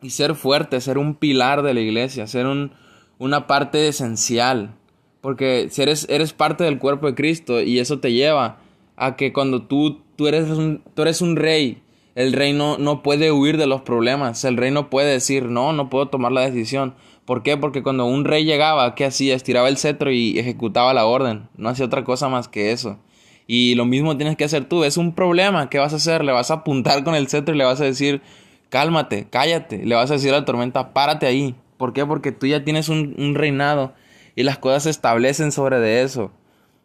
Y 0.00 0.10
ser 0.10 0.36
fuerte, 0.36 0.80
ser 0.80 0.96
un 0.96 1.16
pilar 1.16 1.62
de 1.62 1.74
la 1.74 1.80
iglesia, 1.80 2.28
ser 2.28 2.46
un, 2.46 2.70
una 3.18 3.48
parte 3.48 3.88
esencial. 3.88 4.76
Porque 5.22 5.70
si 5.72 5.82
eres, 5.82 6.06
eres 6.08 6.34
parte 6.34 6.62
del 6.62 6.78
cuerpo 6.78 7.08
de 7.08 7.16
Cristo 7.16 7.60
y 7.60 7.80
eso 7.80 7.98
te 7.98 8.12
lleva 8.12 8.58
a 8.94 9.16
que 9.16 9.32
cuando 9.32 9.62
tú, 9.62 10.02
tú, 10.14 10.28
eres, 10.28 10.46
tú 10.94 11.02
eres 11.02 11.20
un 11.20 11.34
rey, 11.34 11.82
el 12.18 12.32
rey 12.32 12.52
no, 12.52 13.00
puede 13.04 13.30
huir 13.30 13.58
de 13.58 13.68
los 13.68 13.82
problemas. 13.82 14.44
El 14.44 14.56
rey 14.56 14.72
no 14.72 14.90
puede 14.90 15.12
decir, 15.12 15.44
no, 15.44 15.72
no 15.72 15.88
puedo 15.88 16.08
tomar 16.08 16.32
la 16.32 16.40
decisión. 16.40 16.96
¿Por 17.24 17.44
qué? 17.44 17.56
Porque 17.56 17.84
cuando 17.84 18.06
un 18.06 18.24
rey 18.24 18.44
llegaba, 18.44 18.96
¿qué 18.96 19.04
hacía? 19.04 19.36
Estiraba 19.36 19.68
el 19.68 19.76
cetro 19.76 20.10
y 20.10 20.36
ejecutaba 20.36 20.92
la 20.94 21.06
orden. 21.06 21.48
No 21.56 21.68
hacía 21.68 21.86
otra 21.86 22.02
cosa 22.02 22.28
más 22.28 22.48
que 22.48 22.72
eso. 22.72 22.98
Y 23.46 23.76
lo 23.76 23.84
mismo 23.84 24.16
tienes 24.16 24.36
que 24.36 24.42
hacer 24.42 24.64
tú. 24.64 24.82
Es 24.82 24.96
un 24.96 25.14
problema. 25.14 25.70
¿Qué 25.70 25.78
vas 25.78 25.92
a 25.92 25.96
hacer? 25.96 26.24
Le 26.24 26.32
vas 26.32 26.50
a 26.50 26.54
apuntar 26.54 27.04
con 27.04 27.14
el 27.14 27.28
cetro 27.28 27.54
y 27.54 27.58
le 27.58 27.64
vas 27.64 27.80
a 27.80 27.84
decir, 27.84 28.20
cálmate, 28.68 29.28
cállate. 29.30 29.86
Le 29.86 29.94
vas 29.94 30.10
a 30.10 30.14
decir 30.14 30.34
a 30.34 30.40
la 30.40 30.44
tormenta, 30.44 30.92
párate 30.92 31.24
ahí. 31.24 31.54
¿Por 31.76 31.92
qué? 31.92 32.04
Porque 32.04 32.32
tú 32.32 32.48
ya 32.48 32.64
tienes 32.64 32.88
un, 32.88 33.14
un 33.16 33.36
reinado 33.36 33.94
y 34.34 34.42
las 34.42 34.58
cosas 34.58 34.82
se 34.82 34.90
establecen 34.90 35.52
sobre 35.52 35.78
de 35.78 36.02
eso. 36.02 36.32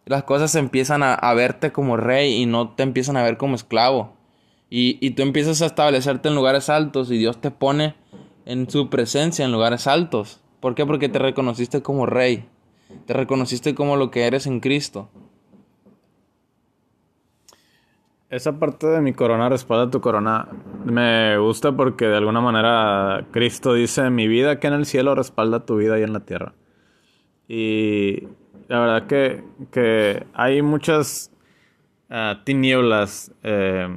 Las 0.06 0.26
cosas 0.26 0.54
empiezan 0.54 1.02
a, 1.02 1.15
a 1.15 1.34
verte 1.34 1.72
como 1.72 1.98
rey 1.98 2.36
y 2.36 2.46
no 2.46 2.69
te 2.69 2.84
empiezan 2.84 3.17
a 3.17 3.24
ver 3.24 3.38
como 3.38 3.56
esclavo. 3.56 4.13
Y, 4.76 4.98
y 5.02 5.12
tú 5.12 5.22
empiezas 5.22 5.62
a 5.62 5.68
establecerte 5.68 6.30
en 6.30 6.34
lugares 6.36 6.68
altos 6.68 7.12
y 7.12 7.20
Dios 7.20 7.40
te 7.40 7.52
pone 7.52 7.94
en 8.48 8.68
su 8.68 8.90
presencia 8.90 9.46
en 9.46 9.52
lugares 9.52 9.86
altos. 9.86 10.42
¿Por 10.60 10.74
qué? 10.74 10.84
Porque 10.84 11.10
te 11.10 11.20
reconociste 11.20 11.84
como 11.84 12.08
rey. 12.08 12.50
Te 13.06 13.14
reconociste 13.14 13.76
como 13.76 13.98
lo 13.98 14.10
que 14.10 14.26
eres 14.26 14.48
en 14.48 14.60
Cristo. 14.62 15.12
Esa 18.32 18.58
parte 18.58 18.88
de 18.88 19.00
mi 19.00 19.14
corona 19.14 19.48
respalda 19.48 19.92
tu 19.92 20.02
corona 20.02 20.48
me 20.86 21.38
gusta 21.38 21.72
porque 21.74 22.08
de 22.08 22.18
alguna 22.18 22.42
manera 22.42 23.28
Cristo 23.30 23.76
dice, 23.76 24.10
mi 24.10 24.28
vida 24.28 24.60
que 24.60 24.66
en 24.66 24.74
el 24.74 24.88
cielo 24.88 25.14
respalda 25.14 25.68
tu 25.68 25.78
vida 25.78 26.00
y 26.00 26.02
en 26.02 26.14
la 26.14 26.22
tierra. 26.22 26.56
Y 27.48 28.24
la 28.70 28.80
verdad 28.80 29.06
que, 29.06 29.44
que 29.70 30.26
hay 30.34 30.64
muchas 30.64 31.32
uh, 32.10 32.44
tinieblas 32.44 33.32
eh, 33.44 33.88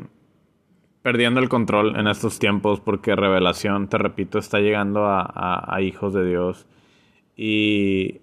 perdiendo 1.06 1.38
el 1.38 1.48
control 1.48 1.94
en 1.94 2.08
estos 2.08 2.40
tiempos 2.40 2.80
porque 2.80 3.14
revelación, 3.14 3.86
te 3.86 3.96
repito, 3.96 4.40
está 4.40 4.58
llegando 4.58 5.06
a, 5.06 5.78
hijos 5.80 6.12
de 6.12 6.26
Dios. 6.26 6.66
Y 7.36 8.22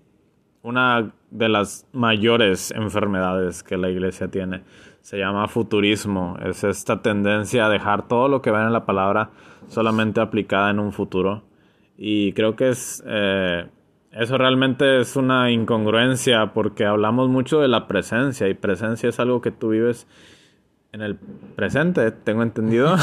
una 0.64 1.14
de 1.32 1.48
las 1.48 1.88
mayores 1.94 2.72
enfermedades 2.72 3.64
que 3.64 3.78
la 3.78 3.90
iglesia 3.90 4.28
tiene 4.28 4.64
se 5.00 5.18
llama 5.18 5.48
futurismo. 5.48 6.36
Es 6.44 6.66
esta 6.66 7.02
tendencia 7.02 7.68
a 7.68 7.70
dejar 7.70 8.10
todo 8.10 8.28
lo 8.28 8.42
que 8.42 8.52
ven 8.52 8.64
en 8.64 8.74
la 8.74 8.86
palabra 8.86 9.30
solamente 9.70 10.20
aplicada 10.20 10.70
en 10.70 10.80
un 10.80 10.92
futuro. 10.92 11.44
Y 11.98 12.34
creo 12.34 12.58
que 12.58 12.68
es... 12.68 13.02
Eh, 13.08 13.66
eso 14.12 14.38
realmente 14.38 15.00
es 15.00 15.16
una 15.16 15.52
incongruencia 15.52 16.52
porque 16.54 16.86
hablamos 16.86 17.30
mucho 17.30 17.62
de 17.62 17.70
la 17.70 17.88
presencia 17.88 18.50
y 18.50 18.54
presencia 18.56 19.08
es 19.08 19.22
algo 19.22 19.40
que 19.40 19.52
tú 19.52 19.70
vives 19.70 20.06
en 20.94 21.02
el 21.02 21.16
presente, 21.56 22.12
tengo 22.12 22.44
entendido, 22.44 22.96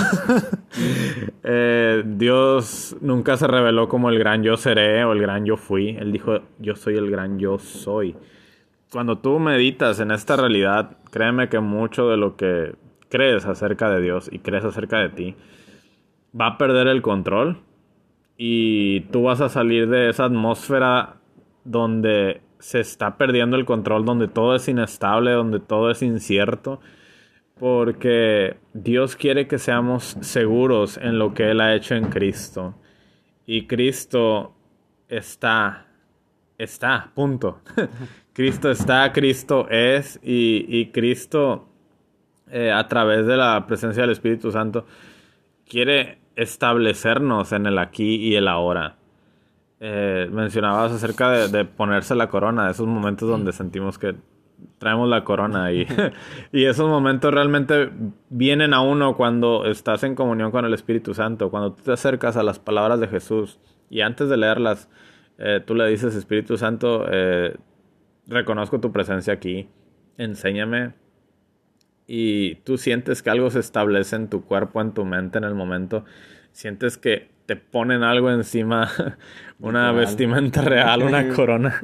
eh, 1.43 2.05
Dios 2.07 2.97
nunca 3.01 3.37
se 3.37 3.49
reveló 3.49 3.89
como 3.89 4.11
el 4.11 4.19
gran 4.19 4.45
yo 4.45 4.57
seré 4.57 5.05
o 5.05 5.13
el 5.13 5.21
gran 5.21 5.45
yo 5.45 5.57
fui. 5.57 5.97
Él 5.99 6.13
dijo, 6.13 6.39
yo 6.61 6.77
soy 6.77 6.97
el 6.97 7.11
gran 7.11 7.41
yo 7.41 7.59
soy. 7.59 8.15
Cuando 8.93 9.19
tú 9.19 9.41
meditas 9.41 9.99
en 9.99 10.13
esta 10.13 10.37
realidad, 10.37 10.99
créeme 11.11 11.49
que 11.49 11.59
mucho 11.59 12.09
de 12.09 12.17
lo 12.17 12.37
que 12.37 12.77
crees 13.09 13.45
acerca 13.45 13.91
de 13.91 14.01
Dios 14.01 14.29
y 14.33 14.39
crees 14.39 14.65
acerca 14.65 14.99
de 15.01 15.09
ti 15.09 15.37
va 16.39 16.47
a 16.47 16.59
perder 16.59 16.87
el 16.87 17.03
control 17.03 17.59
y 18.37 19.01
tú 19.13 19.25
vas 19.25 19.41
a 19.41 19.49
salir 19.49 19.89
de 19.89 20.11
esa 20.11 20.27
atmósfera 20.27 21.17
donde 21.65 22.41
se 22.61 22.79
está 22.79 23.17
perdiendo 23.17 23.57
el 23.57 23.65
control, 23.65 24.05
donde 24.05 24.29
todo 24.29 24.55
es 24.55 24.69
inestable, 24.69 25.33
donde 25.33 25.59
todo 25.59 25.91
es 25.91 26.03
incierto 26.03 26.81
porque 27.61 28.57
Dios 28.73 29.17
quiere 29.17 29.47
que 29.47 29.59
seamos 29.59 30.17
seguros 30.23 30.97
en 30.97 31.19
lo 31.19 31.35
que 31.35 31.51
Él 31.51 31.61
ha 31.61 31.75
hecho 31.75 31.95
en 31.95 32.09
Cristo. 32.09 32.75
Y 33.45 33.67
Cristo 33.67 34.55
está, 35.07 35.87
está, 36.57 37.13
punto. 37.15 37.61
Cristo 38.33 38.71
está, 38.71 39.13
Cristo 39.13 39.69
es, 39.69 40.19
y, 40.23 40.87
Cristo 40.87 41.69
eh, 42.51 42.73
a 42.73 42.89
través 42.89 43.27
de 43.27 43.37
la 43.37 43.67
presencia 43.67 44.05
del 44.05 44.13
Espíritu 44.13 44.51
Santo 44.51 44.87
quiere 45.69 46.19
establecernos 46.37 47.53
en 47.53 47.67
el 47.67 47.79
aquí 47.79 48.15
y 48.17 48.37
el 48.37 48.49
ahora. 48.49 48.97
Eh, 49.81 50.31
mencionabas 50.33 50.93
acerca 50.93 51.31
de, 51.31 51.49
de, 51.49 51.67
ponerse 51.67 52.15
la 52.15 52.31
corona, 52.31 52.71
esos 52.71 52.87
momentos 52.87 53.29
donde 53.29 53.53
sentimos 53.53 53.99
que 53.99 54.15
traemos 54.81 55.11
la 55.11 55.25
corona 55.25 55.71
y, 55.73 55.87
esos 56.53 56.89
momentos 56.89 57.33
realmente 57.33 57.91
vienen 58.31 58.73
a 58.73 58.81
uno 58.81 59.15
cuando 59.15 59.67
estás 59.67 60.03
en 60.05 60.15
comunión 60.15 60.51
con 60.51 60.65
el 60.65 60.73
Espíritu 60.73 61.13
Santo, 61.15 61.51
cuando 61.51 61.75
tú 61.75 61.85
te 61.85 61.93
acercas 61.93 62.37
a 62.37 62.43
las 62.43 62.59
palabras 62.59 62.99
de 62.99 63.07
Jesús 63.07 63.61
y 63.91 64.01
antes 64.01 64.31
de 64.31 64.39
leerlas, 64.39 64.89
eh, 65.39 65.61
tú 65.65 65.75
le 65.75 65.87
dices, 65.87 66.15
Espíritu 66.17 66.57
Santo, 66.57 67.07
eh, 67.11 67.57
reconozco 68.27 68.81
tu 68.81 68.91
presencia 68.91 69.35
aquí, 69.35 69.69
enséñame. 70.17 70.95
Y 72.07 72.57
tú 72.57 72.77
sientes 72.79 73.23
que 73.23 73.31
algo 73.31 73.51
se 73.51 73.61
establece 73.61 74.17
en 74.17 74.29
tu 74.29 74.45
cuerpo, 74.45 74.81
en 74.81 74.93
tu 74.93 75.05
mente 75.05 75.39
en 75.39 75.45
el 75.45 75.55
momento. 75.55 76.05
Sientes 76.53 76.97
que 76.97 77.30
te 77.51 77.57
ponen 77.57 78.05
algo 78.05 78.31
encima, 78.31 78.89
una 79.59 79.91
vestimenta 79.91 80.63
real, 80.63 81.03
una 81.03 81.29
corona. 81.35 81.83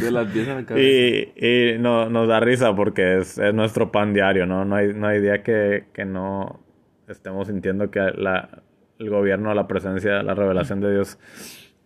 De 0.00 0.12
las 0.12 0.28
y, 0.76 1.32
y 1.34 1.78
no, 1.80 2.08
nos 2.08 2.28
da 2.28 2.38
risa 2.38 2.76
porque 2.76 3.18
es, 3.18 3.40
nuestro 3.54 3.90
pan 3.90 4.14
diario, 4.14 4.46
¿no? 4.46 4.64
No 4.64 4.76
hay, 4.76 4.94
no 4.94 5.08
hay 5.08 5.20
día 5.20 5.42
que, 5.42 5.86
que 5.92 6.04
no 6.04 6.60
estemos 7.08 7.48
sintiendo 7.48 7.90
que 7.90 7.98
la, 7.98 8.62
el 9.00 9.10
gobierno, 9.10 9.52
la 9.52 9.66
presencia, 9.66 10.22
la 10.22 10.34
revelación 10.34 10.80
de 10.80 10.92
Dios 10.92 11.18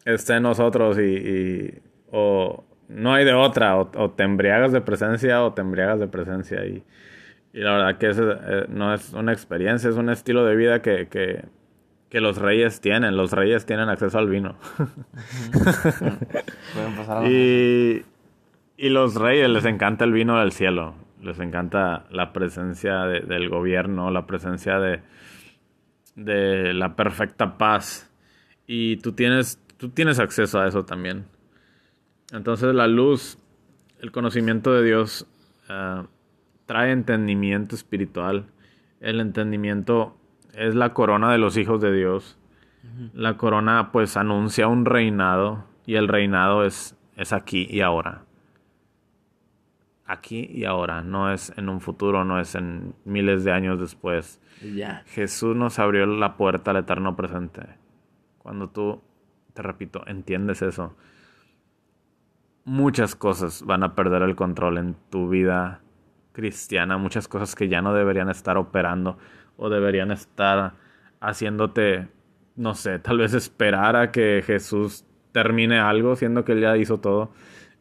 esté 0.05 0.35
en 0.35 0.43
nosotros 0.43 0.99
y, 0.99 1.17
y 1.17 1.83
o 2.11 2.63
no 2.91 3.15
hay 3.15 3.25
de 3.25 3.33
otra, 3.33 3.79
o, 3.79 4.11
te 4.11 4.25
embriagas 4.25 4.71
de 4.71 4.83
presencia 4.83 5.43
o 5.43 5.55
te 5.55 5.63
embriagas 5.63 5.99
de 5.99 6.09
presencia 6.09 6.67
y, 6.67 6.85
y 7.55 7.61
la 7.61 7.73
verdad 7.73 7.97
que 7.97 8.11
eso 8.11 8.33
eh, 8.33 8.67
no 8.69 8.93
es 8.93 9.15
una 9.15 9.33
experiencia, 9.33 9.89
es 9.89 9.97
un 9.97 10.11
estilo 10.11 10.45
de 10.45 10.57
vida 10.57 10.83
que, 10.83 11.09
que, 11.09 11.43
que 12.12 12.20
los 12.20 12.37
reyes 12.37 12.83
tienen, 12.83 13.16
los 13.16 13.33
reyes 13.33 13.64
tienen 13.64 13.88
acceso 13.88 14.18
al 14.18 14.29
vino. 14.29 14.55
y, 17.27 18.03
y 18.77 18.88
los 18.90 19.14
reyes 19.14 19.48
les 19.48 19.64
encanta 19.64 20.05
el 20.05 20.12
vino 20.12 20.38
del 20.38 20.53
cielo, 20.53 20.94
les 21.22 21.40
encanta 21.40 22.05
la 22.11 22.35
presencia 22.35 23.07
del 23.07 23.48
gobierno, 23.48 24.11
la 24.11 24.27
presencia 24.27 24.79
de, 24.79 25.01
de 26.14 26.75
la 26.75 26.96
perfecta 26.96 27.57
paz. 27.57 28.12
Y 28.66 28.98
tú 28.98 29.12
tienes, 29.12 29.59
tú 29.79 29.88
tienes 29.88 30.18
acceso 30.18 30.61
a 30.61 30.68
eso 30.68 30.85
también. 30.85 31.25
Entonces 32.31 32.75
la 32.75 32.88
luz, 32.88 33.38
el 34.01 34.12
conocimiento 34.12 34.75
de 34.75 34.85
Dios 34.85 35.27
ah, 35.70 36.05
trae 36.66 36.92
entendimiento 36.92 37.75
espiritual. 37.75 38.44
El 39.01 39.18
entendimiento 39.18 40.18
es 40.55 40.75
la 40.75 40.93
corona 40.93 41.33
de 41.33 41.38
los 41.38 41.57
hijos 41.57 41.81
de 41.81 41.93
Dios. 41.93 42.38
La 43.15 43.37
corona 43.37 43.91
pues 43.93 44.17
anuncia 44.17 44.67
un 44.67 44.85
reinado 44.85 45.65
y 45.87 45.95
el 45.95 46.09
reinado 46.09 46.65
es, 46.65 46.97
es 47.17 47.33
aquí 47.33 47.67
y 47.71 47.81
ahora. 47.81 48.25
Aquí 50.05 50.51
y 50.53 50.65
ahora, 50.65 51.01
no 51.01 51.33
es 51.33 51.53
en 51.57 51.69
un 51.69 51.81
futuro, 51.81 52.25
no 52.25 52.41
es 52.41 52.55
en 52.55 52.95
miles 53.05 53.45
de 53.45 53.53
años 53.53 53.79
después. 53.81 54.41
Jesús 55.07 55.57
nos 55.57 55.79
abrió 55.79 56.07
la 56.07 56.37
puerta 56.37 56.73
al 56.73 56.79
eterno 56.79 57.17
presente. 57.17 57.62
Cuando 58.38 58.69
tú, 58.69 59.01
te 59.55 59.62
repito, 59.62 60.03
entiendes 60.07 60.61
eso, 60.61 60.97
muchas 62.65 63.15
cosas 63.15 63.65
van 63.65 63.85
a 63.85 63.95
perder 63.95 64.23
el 64.23 64.37
control 64.37 64.79
en 64.79 64.97
tu 65.09 65.29
vida 65.29 65.81
cristiana, 66.33 66.99
muchas 66.99 67.29
cosas 67.29 67.55
que 67.55 67.69
ya 67.69 67.81
no 67.81 67.95
deberían 67.95 68.29
estar 68.29 68.57
operando 68.57 69.19
o 69.57 69.71
deberían 69.71 70.11
estar 70.11 70.75
haciéndote, 71.21 72.09
no 72.57 72.75
sé, 72.75 72.99
tal 72.99 73.19
vez 73.19 73.35
esperar 73.35 73.97
a 73.97 74.11
que 74.11 74.43
Jesús 74.45 75.05
termine 75.33 75.79
algo, 75.79 76.17
siendo 76.17 76.45
que 76.45 76.53
Él 76.53 76.61
ya 76.61 76.77
hizo 76.77 77.01
todo. 77.01 77.33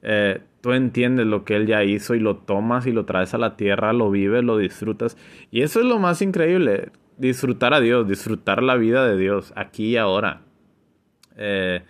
Eh, 0.03 0.41
tú 0.61 0.73
entiendes 0.73 1.27
lo 1.27 1.43
que 1.43 1.55
Él 1.55 1.67
ya 1.67 1.83
hizo 1.83 2.15
y 2.15 2.19
lo 2.19 2.37
tomas 2.37 2.87
y 2.87 2.91
lo 2.91 3.05
traes 3.05 3.33
a 3.33 3.37
la 3.37 3.55
tierra, 3.55 3.93
lo 3.93 4.09
vives, 4.09 4.43
lo 4.43 4.57
disfrutas. 4.57 5.17
Y 5.51 5.61
eso 5.61 5.79
es 5.79 5.85
lo 5.85 5.99
más 5.99 6.21
increíble, 6.21 6.91
disfrutar 7.17 7.73
a 7.73 7.81
Dios, 7.81 8.07
disfrutar 8.07 8.63
la 8.63 8.75
vida 8.75 9.05
de 9.07 9.17
Dios, 9.17 9.53
aquí 9.55 9.89
y 9.89 9.97
ahora. 9.97 10.41
Eh, 11.37 11.83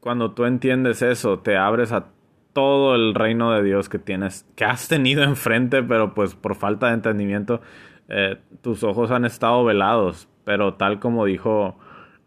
cuando 0.00 0.32
tú 0.32 0.44
entiendes 0.44 1.02
eso, 1.02 1.38
te 1.38 1.56
abres 1.56 1.92
a 1.92 2.08
todo 2.52 2.94
el 2.94 3.14
reino 3.14 3.52
de 3.52 3.62
Dios 3.62 3.88
que 3.88 3.98
tienes, 3.98 4.46
que 4.56 4.64
has 4.64 4.88
tenido 4.88 5.22
enfrente, 5.22 5.82
pero 5.82 6.14
pues 6.14 6.34
por 6.34 6.54
falta 6.54 6.88
de 6.88 6.94
entendimiento, 6.94 7.60
eh, 8.12 8.36
tus 8.60 8.84
ojos 8.84 9.10
han 9.10 9.24
estado 9.24 9.64
velados. 9.64 10.28
Pero 10.44 10.74
tal 10.74 11.00
como 11.00 11.24
dijo 11.24 11.76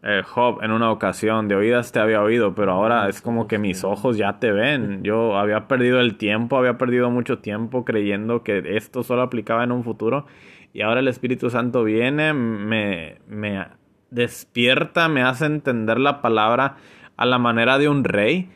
eh, 0.02 0.22
Job 0.24 0.62
en 0.62 0.72
una 0.72 0.90
ocasión, 0.90 1.48
de 1.48 1.54
oídas 1.54 1.92
te 1.92 2.00
había 2.00 2.22
oído, 2.22 2.54
pero 2.54 2.72
ahora 2.72 3.08
es 3.08 3.20
como 3.22 3.46
que 3.46 3.58
mis 3.58 3.84
ojos 3.84 4.16
ya 4.16 4.38
te 4.38 4.52
ven. 4.52 5.02
Yo 5.04 5.38
había 5.38 5.68
perdido 5.68 6.00
el 6.00 6.16
tiempo, 6.16 6.58
había 6.58 6.76
perdido 6.76 7.10
mucho 7.10 7.38
tiempo 7.38 7.84
creyendo 7.84 8.42
que 8.42 8.76
esto 8.76 9.02
solo 9.02 9.22
aplicaba 9.22 9.64
en 9.64 9.72
un 9.72 9.84
futuro. 9.84 10.26
Y 10.72 10.82
ahora 10.82 11.00
el 11.00 11.08
Espíritu 11.08 11.50
Santo 11.50 11.84
viene, 11.84 12.34
me, 12.34 13.18
me 13.28 13.66
despierta, 14.10 15.08
me 15.08 15.22
hace 15.22 15.46
entender 15.46 15.98
la 15.98 16.20
palabra 16.20 16.76
a 17.16 17.24
la 17.26 17.38
manera 17.38 17.78
de 17.78 17.88
un 17.88 18.04
rey. 18.04 18.50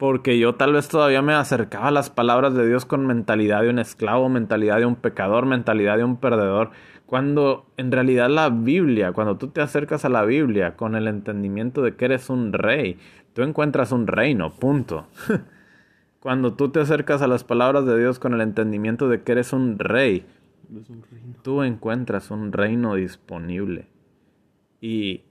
Porque 0.00 0.38
yo 0.38 0.54
tal 0.54 0.72
vez 0.72 0.88
todavía 0.88 1.20
me 1.20 1.34
acercaba 1.34 1.88
a 1.88 1.90
las 1.90 2.08
palabras 2.08 2.54
de 2.54 2.66
Dios 2.66 2.86
con 2.86 3.06
mentalidad 3.06 3.60
de 3.60 3.68
un 3.68 3.78
esclavo, 3.78 4.30
mentalidad 4.30 4.78
de 4.78 4.86
un 4.86 4.96
pecador, 4.96 5.44
mentalidad 5.44 5.98
de 5.98 6.04
un 6.04 6.16
perdedor. 6.16 6.70
Cuando 7.04 7.66
en 7.76 7.92
realidad 7.92 8.30
la 8.30 8.48
Biblia, 8.48 9.12
cuando 9.12 9.36
tú 9.36 9.48
te 9.48 9.60
acercas 9.60 10.06
a 10.06 10.08
la 10.08 10.24
Biblia 10.24 10.74
con 10.74 10.96
el 10.96 11.06
entendimiento 11.06 11.82
de 11.82 11.96
que 11.96 12.06
eres 12.06 12.30
un 12.30 12.54
rey, 12.54 12.96
tú 13.34 13.42
encuentras 13.42 13.92
un 13.92 14.06
reino, 14.06 14.54
punto. 14.54 15.06
cuando 16.20 16.54
tú 16.54 16.70
te 16.70 16.80
acercas 16.80 17.20
a 17.20 17.26
las 17.26 17.44
palabras 17.44 17.84
de 17.84 17.98
Dios 17.98 18.18
con 18.18 18.32
el 18.32 18.40
entendimiento 18.40 19.06
de 19.06 19.20
que 19.22 19.32
eres 19.32 19.52
un 19.52 19.78
rey, 19.78 20.24
tú 21.42 21.62
encuentras 21.62 22.30
un 22.30 22.52
reino 22.52 22.94
disponible. 22.94 23.90
Y 24.80 25.24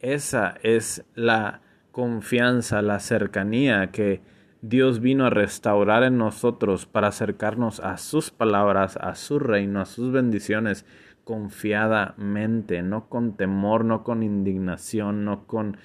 esa 0.00 0.54
es 0.62 1.04
la 1.14 1.60
confianza, 1.94 2.82
la 2.82 2.98
cercanía 2.98 3.92
que 3.92 4.20
Dios 4.62 4.98
vino 4.98 5.26
a 5.26 5.30
restaurar 5.30 6.02
en 6.02 6.18
nosotros 6.18 6.86
para 6.86 7.06
acercarnos 7.06 7.78
a 7.78 7.98
sus 7.98 8.32
palabras, 8.32 8.96
a 8.96 9.14
su 9.14 9.38
reino, 9.38 9.80
a 9.80 9.84
sus 9.84 10.10
bendiciones 10.10 10.84
confiadamente, 11.22 12.82
no 12.82 13.08
con 13.08 13.36
temor, 13.36 13.84
no 13.84 14.02
con 14.02 14.24
indignación, 14.24 15.24
no 15.24 15.46
con 15.46 15.76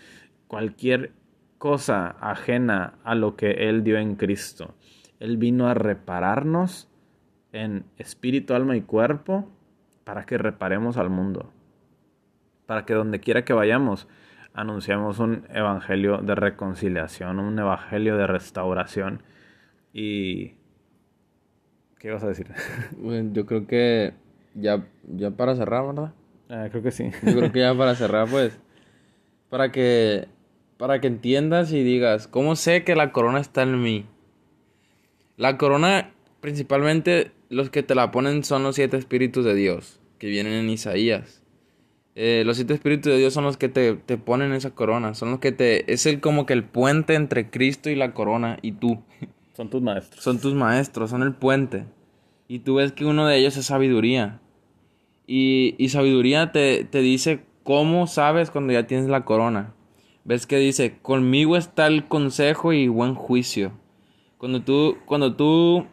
cualquier 0.48 1.12
cosa 1.60 2.16
ajena 2.20 2.96
a 3.04 3.14
lo 3.14 3.36
que 3.36 3.70
Él 3.70 3.84
dio 3.84 4.00
en 4.00 4.16
Cristo. 4.16 4.74
Él 5.20 5.38
vino 5.38 5.68
a 5.68 5.76
repararnos 5.76 6.90
en 7.52 7.86
espíritu, 7.98 8.56
alma 8.56 8.76
y 8.76 8.82
cuerpo 8.82 9.48
para 10.06 10.26
que 10.26 10.40
reparemos 10.40 10.98
al 10.98 11.12
mundo. 11.12 11.52
Para 12.66 12.86
que 12.86 12.96
donde 12.96 13.20
quiera 13.20 13.46
que 13.46 13.54
vayamos, 13.54 14.08
anunciamos 14.60 15.20
un 15.20 15.46
evangelio 15.54 16.18
de 16.18 16.36
reconciliación, 16.36 17.40
un 17.40 17.58
evangelio 17.58 18.18
de 18.18 18.28
restauración. 18.28 19.24
Y... 19.94 20.56
¿Qué 21.98 22.12
vas 22.12 22.24
a 22.24 22.28
decir? 22.28 22.48
yo 23.34 23.46
creo 23.46 23.68
que 23.68 24.14
ya, 24.56 24.86
ya 25.08 25.32
para 25.32 25.56
cerrar, 25.56 25.88
¿verdad? 25.88 26.14
Ah, 26.50 26.68
creo 26.70 26.84
que 26.84 26.92
sí. 26.92 27.10
Yo 27.24 27.38
creo 27.38 27.52
que 27.54 27.60
ya 27.60 27.74
para 27.74 27.96
cerrar, 27.96 28.28
pues, 28.30 28.60
para 29.50 29.72
que, 29.72 30.28
para 30.78 31.00
que 31.00 31.08
entiendas 31.08 31.72
y 31.72 31.82
digas, 31.84 32.28
¿cómo 32.28 32.58
sé 32.58 32.84
que 32.84 32.96
la 32.96 33.14
corona 33.14 33.40
está 33.40 33.64
en 33.64 33.82
mí? 33.82 34.06
La 35.38 35.58
corona, 35.58 36.12
principalmente, 36.42 37.32
los 37.50 37.70
que 37.70 37.84
te 37.84 37.96
la 37.96 38.12
ponen 38.12 38.44
son 38.44 38.64
los 38.64 38.76
siete 38.76 38.98
espíritus 38.98 39.46
de 39.46 39.56
Dios, 39.56 40.02
que 40.18 40.28
vienen 40.28 40.54
en 40.54 40.70
Isaías. 40.70 41.44
Eh, 42.22 42.44
los 42.46 42.58
siete 42.58 42.74
espíritus 42.74 43.14
de 43.14 43.18
Dios 43.18 43.34
son 43.34 43.46
los 43.46 43.56
que 43.56 43.70
te, 43.70 43.94
te, 43.94 44.18
ponen 44.18 44.52
esa 44.52 44.72
corona, 44.72 45.14
son 45.14 45.32
los 45.32 45.40
que 45.40 45.54
te, 45.54 45.90
es 45.90 46.06
el 46.06 46.20
como 46.20 46.46
que 46.46 46.52
el 46.52 46.66
puente 46.66 47.14
entre 47.14 47.50
Cristo 47.50 47.90
y 47.90 47.96
la 47.96 48.14
corona 48.14 48.60
y 48.62 48.74
tú. 48.74 49.00
Son 49.56 49.70
tus 49.70 49.82
maestros. 49.82 50.22
Son 50.22 50.40
tus 50.40 50.54
maestros, 50.54 51.10
son 51.10 51.22
el 51.24 51.34
puente. 51.34 51.86
Y 52.50 52.60
tú 52.60 52.76
ves 52.76 52.92
que 52.92 53.06
uno 53.06 53.26
de 53.26 53.38
ellos 53.38 53.56
es 53.56 53.68
sabiduría. 53.68 54.42
Y, 55.28 55.76
y 55.78 55.90
sabiduría 55.90 56.52
te, 56.52 56.84
te 56.84 57.00
dice 57.00 57.42
cómo 57.64 58.08
sabes 58.08 58.52
cuando 58.52 58.74
ya 58.74 58.88
tienes 58.88 59.08
la 59.08 59.24
corona. 59.24 59.74
Ves 60.26 60.46
que 60.46 60.58
dice, 60.58 60.98
conmigo 61.02 61.56
está 61.56 61.88
el 61.88 62.06
consejo 62.06 62.74
y 62.74 62.90
buen 62.90 63.16
juicio. 63.16 63.72
Cuando 64.38 64.62
tú, 64.62 64.98
cuando 65.06 65.36
tú 65.36 65.88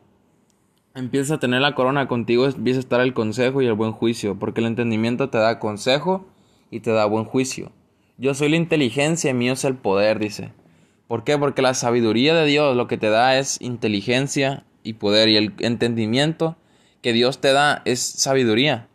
empiezas 0.97 1.33
a 1.33 1.39
tener 1.39 1.61
la 1.61 1.75
corona 1.75 2.09
contigo, 2.09 2.47
empieza 2.47 2.79
a 2.79 2.81
estar 2.81 3.01
el 3.01 3.13
consejo 3.13 3.61
y 3.63 3.67
el 3.67 3.75
buen 3.75 3.93
juicio, 3.93 4.39
porque 4.39 4.61
el 4.61 4.67
entendimiento 4.67 5.29
te 5.29 5.39
da 5.39 5.59
consejo 5.59 6.27
y 6.71 6.81
te 6.81 6.91
da 6.91 7.05
buen 7.05 7.25
juicio. 7.25 7.71
Yo 8.17 8.35
soy 8.35 8.49
la 8.49 8.57
inteligencia, 8.57 9.35
mío 9.35 9.53
es 9.53 9.65
el 9.65 9.77
poder, 9.77 10.19
dice. 10.19 10.53
¿Por 11.07 11.23
qué? 11.23 11.39
Porque 11.39 11.63
la 11.63 11.75
sabiduría 11.75 12.35
de 12.35 12.47
Dios 12.47 12.75
lo 12.75 12.89
que 12.89 12.97
te 12.97 13.11
da 13.11 13.39
es 13.39 13.61
inteligencia 13.61 14.65
y 14.83 14.95
poder 14.95 15.29
y 15.29 15.37
el 15.37 15.53
entendimiento 15.59 16.57
que 17.03 17.13
Dios 17.13 17.41
te 17.41 17.53
da 17.53 17.83
es 17.85 18.01
sabiduría. 18.01 18.89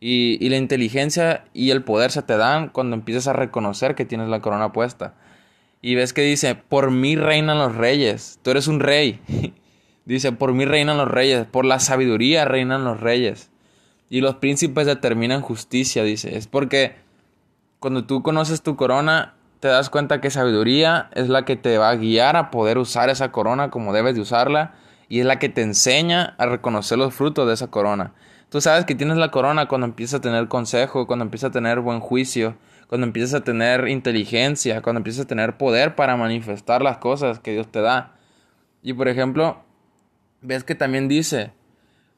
Y, 0.00 0.36
y, 0.44 0.48
la 0.48 0.56
inteligencia 0.56 1.44
y 1.54 1.70
el 1.70 1.84
poder 1.84 2.10
se 2.10 2.22
te 2.22 2.36
dan 2.36 2.68
cuando 2.68 2.96
empiezas 2.96 3.28
a 3.28 3.32
reconocer 3.32 3.94
que 3.94 4.04
tienes 4.04 4.28
la 4.28 4.40
corona 4.40 4.72
puesta. 4.72 5.14
Y 5.80 5.94
ves 5.94 6.12
que 6.12 6.22
dice, 6.22 6.56
por 6.56 6.90
mí 6.90 7.16
reinan 7.16 7.58
los 7.58 7.74
reyes, 7.74 8.40
tú 8.42 8.50
eres 8.50 8.66
un 8.66 8.80
rey. 8.80 9.20
Dice, 10.04 10.32
por 10.32 10.52
mí 10.52 10.64
reinan 10.64 10.98
los 10.98 11.08
reyes, 11.08 11.46
por 11.46 11.64
la 11.64 11.78
sabiduría 11.78 12.44
reinan 12.44 12.84
los 12.84 13.00
reyes. 13.00 13.50
Y 14.10 14.20
los 14.20 14.36
príncipes 14.36 14.86
determinan 14.86 15.40
justicia, 15.40 16.02
dice. 16.02 16.36
Es 16.36 16.46
porque 16.46 16.96
cuando 17.78 18.04
tú 18.04 18.22
conoces 18.22 18.62
tu 18.62 18.76
corona, 18.76 19.34
te 19.60 19.68
das 19.68 19.90
cuenta 19.90 20.20
que 20.20 20.30
sabiduría 20.30 21.08
es 21.14 21.28
la 21.28 21.44
que 21.44 21.56
te 21.56 21.78
va 21.78 21.90
a 21.90 21.96
guiar 21.96 22.36
a 22.36 22.50
poder 22.50 22.78
usar 22.78 23.10
esa 23.10 23.30
corona 23.30 23.70
como 23.70 23.92
debes 23.92 24.14
de 24.14 24.20
usarla 24.20 24.74
y 25.08 25.20
es 25.20 25.26
la 25.26 25.38
que 25.38 25.48
te 25.48 25.62
enseña 25.62 26.34
a 26.38 26.46
reconocer 26.46 26.98
los 26.98 27.14
frutos 27.14 27.46
de 27.46 27.54
esa 27.54 27.68
corona. 27.68 28.12
Tú 28.48 28.60
sabes 28.60 28.84
que 28.84 28.94
tienes 28.94 29.16
la 29.16 29.30
corona 29.30 29.66
cuando 29.66 29.86
empiezas 29.86 30.18
a 30.18 30.20
tener 30.20 30.48
consejo, 30.48 31.06
cuando 31.06 31.24
empiezas 31.24 31.50
a 31.50 31.52
tener 31.52 31.80
buen 31.80 32.00
juicio, 32.00 32.56
cuando 32.88 33.06
empiezas 33.06 33.40
a 33.40 33.44
tener 33.44 33.88
inteligencia, 33.88 34.82
cuando 34.82 34.98
empiezas 34.98 35.24
a 35.24 35.28
tener 35.28 35.56
poder 35.56 35.94
para 35.94 36.16
manifestar 36.16 36.82
las 36.82 36.98
cosas 36.98 37.38
que 37.38 37.52
Dios 37.52 37.68
te 37.70 37.80
da. 37.80 38.14
Y 38.82 38.92
por 38.92 39.08
ejemplo, 39.08 39.62
ves 40.42 40.64
que 40.64 40.74
también 40.74 41.08
dice, 41.08 41.52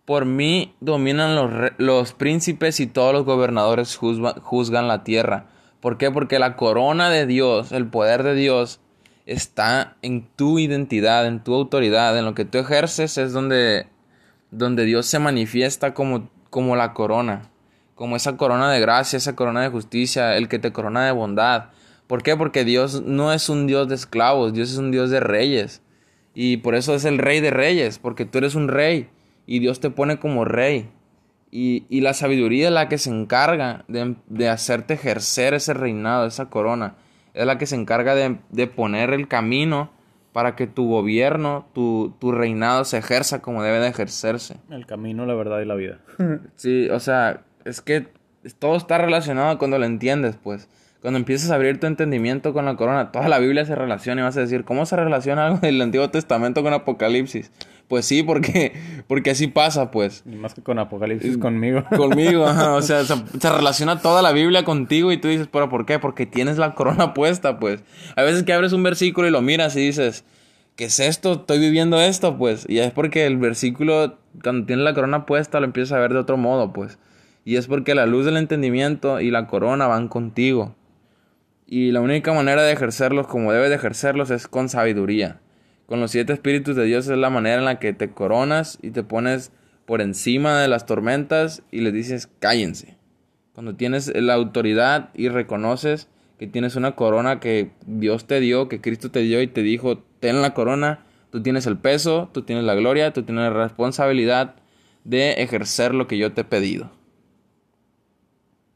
por 0.05 0.25
mí 0.25 0.75
dominan 0.81 1.35
los, 1.35 1.73
los 1.79 2.13
príncipes 2.13 2.81
y 2.81 2.87
todos 2.87 3.13
los 3.13 3.25
gobernadores 3.25 3.97
juzgan 3.97 4.89
la 4.89 5.05
tierra. 5.05 5.47
¿Por 5.81 5.99
qué? 5.99 6.11
Porque 6.11 6.39
la 6.39 6.57
corona 6.57 7.11
de 7.11 7.27
Dios, 7.27 7.73
el 7.73 7.87
poder 7.87 8.23
de 8.23 8.35
Dios, 8.35 8.81
está 9.27 9.97
en 10.03 10.27
tu 10.37 10.59
identidad, 10.59 11.27
en 11.27 11.43
tu 11.43 11.55
autoridad, 11.55 12.19
en 12.19 12.25
lo 12.25 12.35
que 12.35 12.45
tú 12.45 12.59
ejerces 12.59 13.19
es 13.19 13.33
donde, 13.33 13.87
donde 14.51 14.85
Dios 14.85 15.07
se 15.07 15.19
manifiesta 15.19 15.95
como, 15.95 16.31
como 16.51 16.77
la 16.77 16.93
corona, 16.93 17.51
como 17.95 18.17
esa 18.17 18.37
corona 18.37 18.71
de 18.71 18.81
gracia, 18.81 19.17
esa 19.17 19.37
corona 19.37 19.63
de 19.63 19.69
justicia, 19.69 20.37
el 20.37 20.49
que 20.49 20.59
te 20.59 20.73
corona 20.73 21.07
de 21.07 21.13
bondad. 21.13 21.67
¿Por 22.07 22.23
qué? 22.23 22.37
Porque 22.37 22.65
Dios 22.65 23.03
no 23.03 23.33
es 23.33 23.49
un 23.49 23.67
Dios 23.67 23.89
de 23.89 23.95
esclavos, 23.95 24.53
Dios 24.53 24.71
es 24.71 24.77
un 24.77 24.91
Dios 24.91 25.11
de 25.11 25.21
reyes. 25.21 25.81
Y 26.35 26.59
por 26.59 26.75
eso 26.75 26.95
es 26.95 27.05
el 27.05 27.19
rey 27.19 27.41
de 27.41 27.51
reyes, 27.51 27.99
porque 27.99 28.25
tú 28.25 28.39
eres 28.39 28.55
un 28.55 28.69
rey 28.69 29.09
y 29.47 29.61
Dios 29.61 29.81
te 29.81 29.91
pone 29.91 30.19
como 30.19 30.45
rey. 30.45 30.91
Y, 31.57 32.01
la 32.01 32.15
sabiduría 32.15 32.67
es 32.67 32.75
la 32.75 32.89
que 32.89 32.99
se 32.99 33.11
encarga 33.11 33.85
de, 33.87 34.49
hacerte 34.49 34.95
ejercer 34.95 35.55
ese 35.55 35.73
reinado, 35.73 36.27
esa 36.27 36.51
corona. 36.51 36.97
Es 37.33 37.47
la 37.47 37.59
que 37.59 37.67
se 37.67 37.77
encarga 37.77 38.17
de, 38.17 38.67
poner 38.67 39.11
el 39.11 39.29
camino 39.29 39.93
para 40.33 40.57
que 40.57 40.67
tu 40.67 40.89
gobierno, 40.89 41.69
tu, 41.73 42.17
tu, 42.19 42.33
reinado 42.33 42.85
se 42.85 42.99
ejerza 42.99 43.41
como 43.41 43.63
debe 43.63 43.79
de 43.79 43.87
ejercerse. 43.87 44.57
El 44.69 44.85
camino, 44.85 45.27
la 45.27 45.35
verdad 45.35 45.61
y 45.61 45.65
la 45.65 45.77
vida. 45.77 46.01
sí, 46.57 46.89
o 46.91 46.99
sea, 46.99 47.45
es 47.65 47.81
que 47.81 48.09
todo 48.59 48.77
está 48.77 48.99
relacionado 48.99 49.57
cuando 49.57 49.79
lo 49.79 49.85
entiendes, 49.85 50.37
pues. 50.43 50.69
Cuando 51.05 51.19
empiezas 51.19 51.51
a 51.51 51.57
abrir 51.57 51.79
tu 51.79 51.87
entendimiento 51.87 52.55
con 52.55 52.65
la 52.65 52.77
corona, 52.77 53.13
toda 53.13 53.29
la 53.29 53.39
Biblia 53.39 53.67
se 53.67 53.75
relaciona 53.75 54.23
y 54.23 54.25
vas 54.25 54.39
a 54.39 54.41
decir, 54.41 54.65
¿cómo 54.65 54.87
se 54.87 54.97
relaciona 54.97 55.49
algo 55.49 55.59
del 55.59 55.79
Antiguo 55.83 56.09
Testamento 56.09 56.63
con 56.63 56.73
Apocalipsis? 56.73 57.53
Pues 57.89 58.07
sí, 58.07 58.23
porque, 58.23 58.73
porque 59.07 59.33
así 59.33 59.47
pasa, 59.47 59.91
pues. 59.91 60.23
Y 60.25 60.37
más 60.37 60.55
que 60.55 60.63
con 60.63 60.79
Apocalipsis, 60.79 61.37
conmigo. 61.37 61.85
Conmigo, 61.95 62.45
o 62.75 62.81
sea, 62.81 63.05
se, 63.05 63.51
relaciona 63.51 64.01
toda 64.01 64.23
la 64.23 64.33
Biblia 64.33 64.65
contigo 64.65 65.13
y 65.13 65.19
tú 65.19 65.29
dices, 65.29 65.47
¿pero 65.53 65.69
por 65.69 65.85
qué? 65.85 65.99
Porque 65.99 66.25
tienes 66.25 66.57
la 66.57 66.75
corona 66.75 67.13
puesta, 67.13 67.61
pues. 67.61 67.85
A 68.17 68.23
veces 68.23 68.43
que 68.45 68.55
abres 68.55 68.73
un 68.73 68.83
versículo 68.83 69.29
y 69.29 69.31
lo 69.31 69.43
miras 69.43 69.77
y 69.77 69.81
dices, 69.81 70.25
¿qué 70.75 70.87
es 70.87 71.01
esto? 71.01 71.33
Estoy 71.35 71.59
viviendo 71.59 72.01
esto, 72.01 72.39
pues. 72.39 72.65
Y 72.67 72.79
es 72.79 72.93
porque 72.93 73.27
el 73.27 73.37
versículo, 73.37 74.17
cuando 74.43 74.65
tienes 74.65 74.87
la 74.87 74.95
corona 74.95 75.27
puesta, 75.27 75.61
lo 75.61 75.67
empiezas 75.67 75.93
a 75.93 76.01
ver 76.01 76.15
de 76.15 76.21
otro 76.21 76.39
modo, 76.39 76.73
pues. 76.73 76.99
Y 77.45 77.57
es 77.57 77.67
porque 77.67 77.95
la 77.95 78.07
luz 78.07 78.25
del 78.25 78.39
entendimiento 78.39 79.21
y 79.21 79.31
la 79.31 79.47
corona 79.49 79.87
van 79.87 80.09
contigo. 80.09 80.75
Y 81.67 81.93
la 81.93 82.01
única 82.01 82.33
manera 82.33 82.63
de 82.63 82.73
ejercerlos 82.73 83.27
como 83.27 83.53
debes 83.53 83.71
de 83.71 83.77
ejercerlos 83.77 84.31
es 84.31 84.49
con 84.49 84.69
sabiduría. 84.69 85.41
Con 85.87 86.01
los 86.01 86.11
siete 86.11 86.33
espíritus 86.33 86.77
de 86.77 86.85
Dios 86.85 87.09
es 87.09 87.19
la 87.19 87.31
manera 87.31 87.59
en 87.59 87.65
la 87.65 87.79
que 87.79 87.93
te 87.93 88.11
coronas 88.11 88.79
y 88.83 88.91
te 88.91 89.03
pones 89.03 89.53
por 89.87 90.01
encima 90.01 90.61
de 90.61 90.69
las 90.69 90.87
tormentas 90.87 91.63
y 91.71 91.81
les 91.81 91.93
dices 91.93 92.29
cállense. 92.39 92.97
Cuando 93.55 93.77
tienes 93.77 94.13
la 94.15 94.35
autoridad 94.35 95.11
y 95.15 95.29
reconoces 95.29 96.09
que 96.39 96.47
tienes 96.47 96.77
una 96.77 96.97
corona 96.97 97.39
que 97.39 97.71
Dios 97.87 98.27
te 98.27 98.41
dio, 98.41 98.69
que 98.69 98.81
Cristo 98.81 99.11
te 99.11 99.21
dio 99.21 99.41
y 99.41 99.47
te 99.47 99.63
dijo, 99.63 99.99
ten 100.21 100.43
la 100.43 100.55
corona, 100.55 101.05
tú 101.31 101.43
tienes 101.43 101.67
el 101.67 101.79
peso, 101.79 102.31
tú 102.33 102.43
tienes 102.43 102.65
la 102.65 102.75
gloria, 102.75 103.13
tú 103.13 103.23
tienes 103.23 103.45
la 103.45 103.51
responsabilidad 103.51 104.57
de 105.05 105.33
ejercer 105.35 105.95
lo 105.95 106.09
que 106.09 106.19
yo 106.19 106.33
te 106.33 106.41
he 106.41 106.45
pedido. 106.45 106.91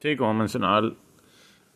Sí, 0.01 0.16
como 0.16 0.35
mencionaba 0.35 0.94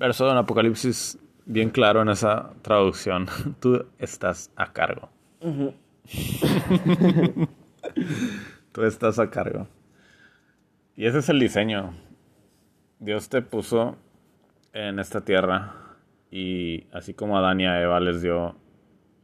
verso 0.03 0.29
en 0.29 0.37
Apocalipsis, 0.37 1.17
bien 1.47 1.71
claro 1.71 2.03
en 2.03 2.09
esa 2.09 2.55
traducción, 2.63 3.29
tú 3.61 3.87
estás 4.01 4.51
a 4.57 4.73
cargo. 4.73 5.09
Tú 8.73 8.83
estás 8.83 9.21
a 9.21 9.31
cargo. 9.31 9.69
Y 10.97 11.07
ese 11.07 11.19
es 11.19 11.29
el 11.29 11.39
diseño. 11.39 11.95
Dios 12.99 13.29
te 13.29 13.43
puso 13.43 13.97
en 14.73 14.99
esta 14.99 15.21
tierra 15.21 15.75
y 16.31 16.87
así 16.93 17.15
como 17.15 17.37
a 17.37 17.41
Adán 17.41 17.61
y 17.61 17.67
a 17.67 17.81
Eva 17.81 18.01
les 18.01 18.23
dio 18.23 18.57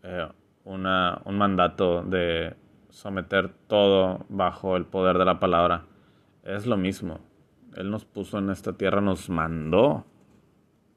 eh, 0.03 0.29
una, 0.64 1.23
un 1.25 1.38
mandato 1.38 2.05
de 2.05 2.55
someter 2.91 3.49
todo 3.67 4.27
bajo 4.29 4.77
el 4.77 4.85
poder 4.85 5.19
de 5.19 5.25
la 5.25 5.41
palabra, 5.41 5.87
es 6.45 6.67
lo 6.67 6.77
mismo. 6.77 7.19
Él 7.75 7.91
nos 7.91 8.05
puso 8.05 8.38
en 8.38 8.51
esta 8.51 8.75
tierra, 8.75 9.01
nos 9.01 9.29
mandó 9.29 10.07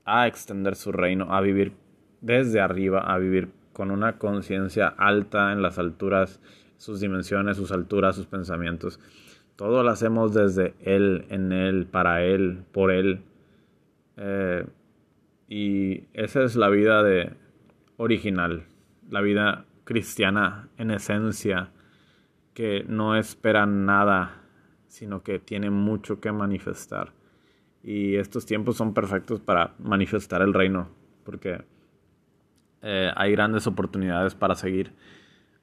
a 0.06 0.28
extender 0.28 0.76
su 0.76 0.92
reino, 0.92 1.34
a 1.34 1.42
vivir 1.42 1.74
desde 2.22 2.60
arriba, 2.60 3.00
a 3.02 3.18
vivir 3.18 3.50
con 3.74 3.92
una 3.92 4.18
conciencia 4.18 4.88
alta 4.88 5.52
en 5.52 5.62
las 5.62 5.80
alturas, 5.80 6.40
sus 6.78 7.00
dimensiones, 7.00 7.58
sus 7.58 7.72
alturas, 7.72 8.16
sus 8.16 8.28
pensamientos. 8.28 9.00
Todo 9.56 9.84
lo 9.84 9.90
hacemos 9.90 10.34
desde 10.34 10.74
Él, 10.82 11.26
en 11.30 11.52
Él, 11.52 11.86
para 11.86 12.24
Él, 12.24 12.64
por 12.72 12.92
Él. 12.92 13.22
Eh, 14.18 14.66
y 15.48 16.04
esa 16.14 16.44
es 16.44 16.56
la 16.56 16.70
vida 16.70 17.04
de 17.04 17.34
original, 17.98 18.64
la 19.10 19.22
vida 19.22 19.66
cristiana 19.84 20.70
en 20.78 20.92
esencia, 20.92 21.70
que 22.54 22.84
no 22.88 23.16
espera 23.16 23.66
nada, 23.66 24.42
sino 24.88 25.24
que 25.24 25.40
tiene 25.40 25.70
mucho 25.70 26.20
que 26.20 26.32
manifestar. 26.32 27.14
Y 27.84 28.16
estos 28.16 28.46
tiempos 28.46 28.78
son 28.78 28.94
perfectos 28.94 29.40
para 29.40 29.74
manifestar 29.80 30.42
el 30.42 30.54
reino, 30.54 30.90
porque 31.24 31.64
eh, 32.82 33.12
hay 33.16 33.32
grandes 33.32 33.68
oportunidades 33.68 34.36
para 34.36 34.56
seguir 34.56 34.94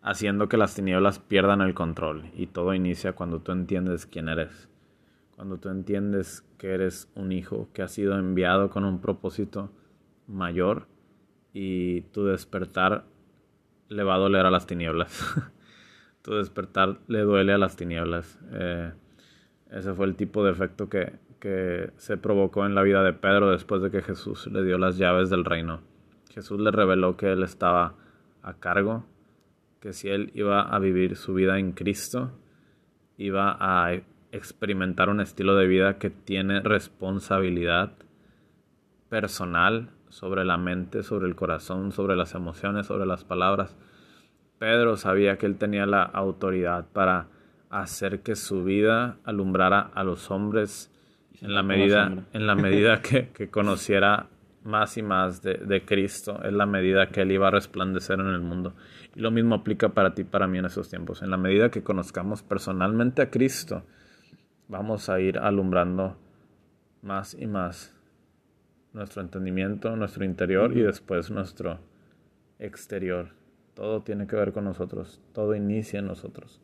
haciendo 0.02 0.48
que 0.48 0.57
las 0.57 0.74
tinieblas 0.74 1.18
pierdan 1.18 1.61
el 1.61 1.74
control. 1.74 2.31
Y 2.35 2.46
todo 2.46 2.74
inicia 2.74 3.12
cuando 3.12 3.40
tú 3.40 3.52
entiendes 3.52 4.07
quién 4.07 4.28
eres. 4.28 4.68
Cuando 5.37 5.59
tú 5.59 5.68
entiendes 5.68 6.44
que 6.59 6.70
eres 6.70 7.09
un 7.14 7.31
hijo 7.31 7.68
que 7.72 7.83
ha 7.83 7.88
sido 7.88 8.18
enviado 8.18 8.70
con 8.70 8.85
un 8.85 9.00
propósito 9.00 9.70
mayor 10.26 10.88
y 11.52 12.02
tu 12.02 12.24
despertar 12.24 13.04
le 13.88 14.02
va 14.02 14.16
a 14.16 14.18
doler 14.18 14.46
a 14.46 14.50
las 14.50 14.66
tinieblas. 14.66 15.22
tu 16.22 16.35
despertar 16.35 16.98
le 17.07 17.20
duele 17.20 17.52
a 17.52 17.59
las 17.59 17.76
tinieblas. 17.76 18.38
Eh, 18.52 18.92
ese 19.70 19.94
fue 19.94 20.07
el 20.07 20.16
tipo 20.16 20.44
de 20.44 20.50
efecto 20.50 20.88
que, 20.88 21.12
que 21.40 21.90
se 21.96 22.16
provocó 22.16 22.66
en 22.66 22.74
la 22.74 22.83
vida 22.83 23.03
de 23.03 23.12
Pedro 23.12 23.51
después 23.51 23.83
de 23.83 23.90
que 23.90 24.03
Jesús 24.03 24.46
le 24.48 24.64
dio 24.64 24.79
las 24.79 24.98
llaves 24.98 25.31
del 25.31 25.44
reino. 25.44 25.81
Jesús 26.31 26.61
le 26.61 26.70
reveló 26.70 27.16
que 27.16 27.33
él 27.33 27.42
estaba 27.42 27.94
a 28.42 28.55
cargo, 28.55 29.05
que 29.81 29.92
si 29.92 30.09
él 30.09 30.31
iba 30.35 30.62
a 30.62 30.79
vivir 30.79 31.16
su 31.16 31.35
vida 31.35 31.59
en 31.59 31.72
Cristo, 31.72 32.33
iba 33.16 33.57
a 33.59 33.92
experimentar 34.33 35.09
un 35.09 35.20
estilo 35.20 35.57
de 35.57 35.66
vida 35.66 35.98
que 35.98 36.11
tiene 36.11 36.61
responsabilidad 36.61 37.92
personal 39.09 39.90
sobre 40.09 40.44
la 40.44 40.57
mente, 40.57 41.03
sobre 41.03 41.27
el 41.27 41.35
corazón, 41.35 41.92
sobre 41.92 42.16
las 42.16 42.35
emociones, 42.35 42.87
sobre 42.87 43.07
las 43.07 43.24
palabras. 43.24 43.77
Pedro 44.59 44.96
sabía 44.96 45.38
que 45.38 45.46
él 45.46 45.57
tenía 45.57 45.87
la 45.87 46.03
autoridad 46.03 46.87
para 46.92 47.29
hacer 47.70 48.22
que 48.22 48.35
su 48.35 48.64
vida 48.64 49.18
alumbrara 49.24 49.90
a 49.94 50.05
los 50.05 50.30
hombres 50.30 50.91
en 51.41 51.55
la 51.55 51.62
medida, 51.62 52.24
en 52.32 52.47
la 52.47 52.55
medida 52.55 53.01
que, 53.01 53.28
que 53.28 53.49
conociera 53.49 54.28
más 54.64 54.97
y 54.99 55.03
más 55.03 55.43
de, 55.43 55.55
de, 55.55 55.84
Cristo 55.84 56.43
es 56.45 56.53
la 56.53 56.66
medida 56.66 57.09
que 57.09 57.22
Él 57.22 57.32
iba 57.32 57.49
a 57.49 57.51
resplandecer 57.51 58.20
en 58.20 58.26
el 58.26 58.41
mundo. 58.41 58.74
Y 59.14 59.20
lo 59.20 59.30
mismo 59.30 59.55
aplica 59.55 59.91
para 59.91 60.14
ti, 60.14 60.24
para 60.24 60.47
mí 60.47 60.59
en 60.59 60.66
esos 60.66 60.89
tiempos. 60.91 61.22
En 61.22 61.30
la 61.30 61.36
medida 61.36 61.70
que 61.70 61.82
conozcamos 61.82 62.43
personalmente 62.43 63.22
a 63.22 63.30
Cristo, 63.30 63.84
vamos 64.68 65.09
a 65.09 65.20
ir 65.20 65.39
alumbrando 65.39 66.16
más 67.03 67.34
y 67.34 67.47
más 67.47 67.95
nuestro 68.93 69.22
entendimiento, 69.22 69.95
nuestro 69.97 70.24
interior 70.24 70.76
y 70.76 70.82
después 70.82 71.30
nuestro 71.30 71.78
exterior. 72.59 73.30
Todo 73.74 74.03
tiene 74.03 74.26
que 74.26 74.36
ver 74.36 74.53
con 74.53 74.64
nosotros, 74.64 75.22
todo 75.32 75.55
inicia 75.55 76.01
en 76.01 76.07
nosotros. 76.07 76.61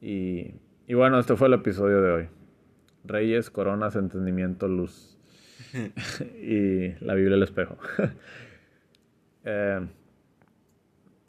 Y, 0.00 0.54
y 0.86 0.94
bueno, 0.94 1.18
este 1.18 1.36
fue 1.36 1.48
el 1.48 1.54
episodio 1.54 2.02
de 2.02 2.10
hoy. 2.12 2.28
Reyes, 3.08 3.50
coronas, 3.50 3.96
entendimiento, 3.96 4.68
luz. 4.68 5.18
y 6.42 6.92
la 7.04 7.14
Biblia 7.14 7.36
el 7.36 7.42
espejo. 7.42 7.76
Eh, 9.50 9.80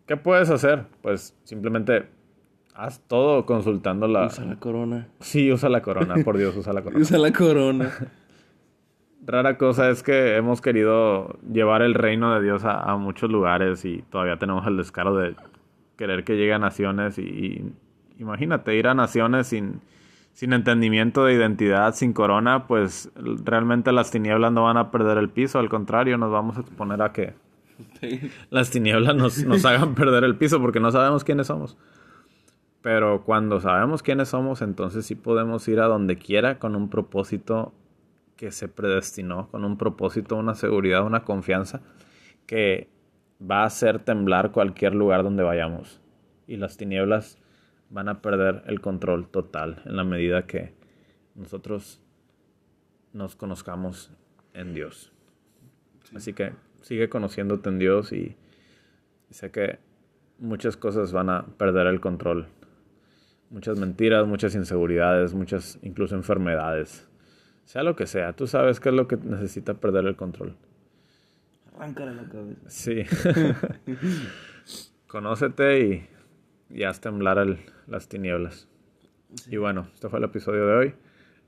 ¿Qué 0.05 0.17
puedes 0.17 0.49
hacer? 0.49 0.83
Pues 1.01 1.37
simplemente 1.45 2.07
haz 2.73 2.99
todo 3.07 3.45
consultando 3.45 4.09
la... 4.09 4.25
Usa 4.25 4.43
la 4.43 4.57
corona. 4.57 5.07
Sí, 5.21 5.53
usa 5.53 5.69
la 5.69 5.81
corona, 5.81 6.15
por 6.25 6.37
Dios, 6.37 6.57
usa 6.57 6.73
la 6.73 6.81
corona. 6.81 7.01
Usa 7.01 7.17
la 7.17 7.31
corona. 7.31 7.91
Rara 9.25 9.57
cosa 9.57 9.89
es 9.89 10.03
que 10.03 10.35
hemos 10.35 10.59
querido 10.59 11.39
llevar 11.49 11.81
el 11.81 11.93
reino 11.93 12.33
de 12.33 12.43
Dios 12.43 12.65
a, 12.65 12.81
a 12.81 12.97
muchos 12.97 13.29
lugares 13.29 13.85
y 13.85 14.01
todavía 14.09 14.37
tenemos 14.37 14.67
el 14.67 14.75
descaro 14.75 15.15
de 15.15 15.35
querer 15.95 16.25
que 16.25 16.35
llegue 16.35 16.51
a 16.51 16.59
naciones 16.59 17.17
y, 17.19 17.21
y 17.21 17.73
imagínate 18.17 18.75
ir 18.75 18.87
a 18.87 18.95
naciones 18.95 19.47
sin, 19.47 19.79
sin 20.39 20.53
entendimiento 20.53 21.25
de 21.25 21.33
identidad, 21.33 21.93
sin 21.95 22.13
corona, 22.13 22.65
pues 22.65 23.11
realmente 23.43 23.91
las 23.91 24.09
tinieblas 24.09 24.53
no 24.53 24.63
van 24.63 24.77
a 24.77 24.89
perder 24.89 25.17
el 25.17 25.29
piso, 25.29 25.59
al 25.59 25.67
contrario, 25.67 26.17
nos 26.17 26.31
vamos 26.31 26.55
a 26.55 26.61
exponer 26.61 27.01
a 27.01 27.11
que 27.11 27.33
las 28.49 28.69
tinieblas 28.69 29.17
nos, 29.17 29.43
nos 29.43 29.65
hagan 29.65 29.95
perder 29.95 30.23
el 30.23 30.37
piso 30.37 30.61
porque 30.61 30.79
no 30.79 30.91
sabemos 30.91 31.25
quiénes 31.25 31.47
somos. 31.47 31.77
Pero 32.81 33.25
cuando 33.25 33.59
sabemos 33.59 34.01
quiénes 34.01 34.29
somos, 34.29 34.61
entonces 34.61 35.05
sí 35.05 35.15
podemos 35.15 35.67
ir 35.67 35.81
a 35.81 35.87
donde 35.87 36.15
quiera 36.15 36.57
con 36.57 36.77
un 36.77 36.89
propósito 36.89 37.73
que 38.37 38.53
se 38.53 38.69
predestinó, 38.69 39.49
con 39.49 39.65
un 39.65 39.77
propósito, 39.77 40.37
una 40.37 40.55
seguridad, 40.55 41.05
una 41.05 41.25
confianza 41.25 41.81
que 42.45 42.87
va 43.41 43.63
a 43.63 43.65
hacer 43.65 43.99
temblar 43.99 44.53
cualquier 44.53 44.95
lugar 44.95 45.21
donde 45.23 45.43
vayamos. 45.43 45.99
Y 46.47 46.55
las 46.55 46.77
tinieblas 46.77 47.39
van 47.89 48.09
a 48.09 48.21
perder 48.21 48.63
el 48.67 48.81
control 48.81 49.27
total 49.29 49.81
en 49.85 49.95
la 49.95 50.03
medida 50.03 50.45
que 50.45 50.73
nosotros 51.35 52.01
nos 53.13 53.35
conozcamos 53.35 54.11
en 54.53 54.73
Dios. 54.73 55.11
Así 56.15 56.33
que 56.33 56.53
sigue 56.81 57.09
conociéndote 57.09 57.69
en 57.69 57.79
Dios 57.79 58.11
y, 58.11 58.35
y 59.29 59.33
sé 59.33 59.51
que 59.51 59.79
muchas 60.37 60.77
cosas 60.77 61.11
van 61.11 61.29
a 61.29 61.45
perder 61.57 61.87
el 61.87 61.99
control 61.99 62.47
muchas 63.49 63.79
mentiras, 63.79 64.27
muchas 64.27 64.55
inseguridades, 64.55 65.33
muchas 65.33 65.79
incluso 65.81 66.15
enfermedades. 66.15 67.07
Sea 67.65 67.83
lo 67.83 67.95
que 67.95 68.07
sea, 68.07 68.33
tú 68.33 68.47
sabes 68.47 68.79
qué 68.79 68.89
es 68.89 68.95
lo 68.95 69.07
que 69.07 69.17
necesita 69.17 69.75
perder 69.75 70.05
el 70.05 70.15
control. 70.15 70.55
Arráncale 71.75 72.15
la 72.15 72.27
cabeza. 72.27 72.61
Sí. 72.67 73.03
Conócete 75.07 75.79
y, 75.79 76.09
y 76.69 76.83
haz 76.83 76.99
temblar 77.01 77.37
el- 77.39 77.57
las 77.87 78.07
tinieblas. 78.07 78.67
Y 79.47 79.57
bueno, 79.57 79.87
este 79.93 80.09
fue 80.09 80.19
el 80.19 80.25
episodio 80.25 80.65
de 80.67 80.73
hoy. 80.73 80.93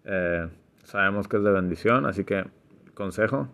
Eh, 0.05 0.47
sabemos 0.83 1.27
que 1.27 1.37
es 1.37 1.43
de 1.43 1.51
bendición, 1.51 2.05
así 2.05 2.23
que 2.23 2.45
consejo, 2.93 3.49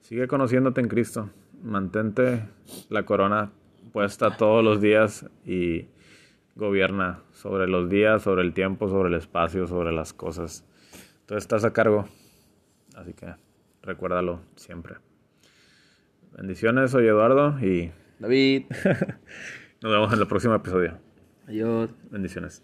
sigue 0.00 0.26
conociéndote 0.28 0.80
en 0.80 0.88
Cristo. 0.88 1.30
Mantente 1.62 2.44
la 2.88 3.04
corona 3.04 3.52
puesta 3.92 4.36
todos 4.36 4.64
los 4.64 4.80
días 4.80 5.26
y 5.44 5.86
gobierna 6.56 7.20
sobre 7.32 7.66
los 7.68 7.88
días, 7.88 8.22
sobre 8.22 8.42
el 8.42 8.52
tiempo, 8.54 8.88
sobre 8.88 9.08
el 9.08 9.14
espacio, 9.14 9.66
sobre 9.66 9.92
las 9.92 10.12
cosas. 10.12 10.64
Tú 11.26 11.36
estás 11.36 11.64
a 11.64 11.72
cargo, 11.72 12.08
así 12.96 13.12
que 13.14 13.34
recuérdalo 13.82 14.40
siempre. 14.56 14.96
Bendiciones, 16.36 16.90
soy 16.90 17.06
Eduardo 17.06 17.58
y 17.60 17.90
David. 18.18 18.64
nos 19.82 19.92
vemos 19.92 20.12
en 20.12 20.18
el 20.20 20.26
próximo 20.26 20.54
episodio. 20.54 20.98
Adiós. 21.50 21.90
Bendiciones. 22.12 22.62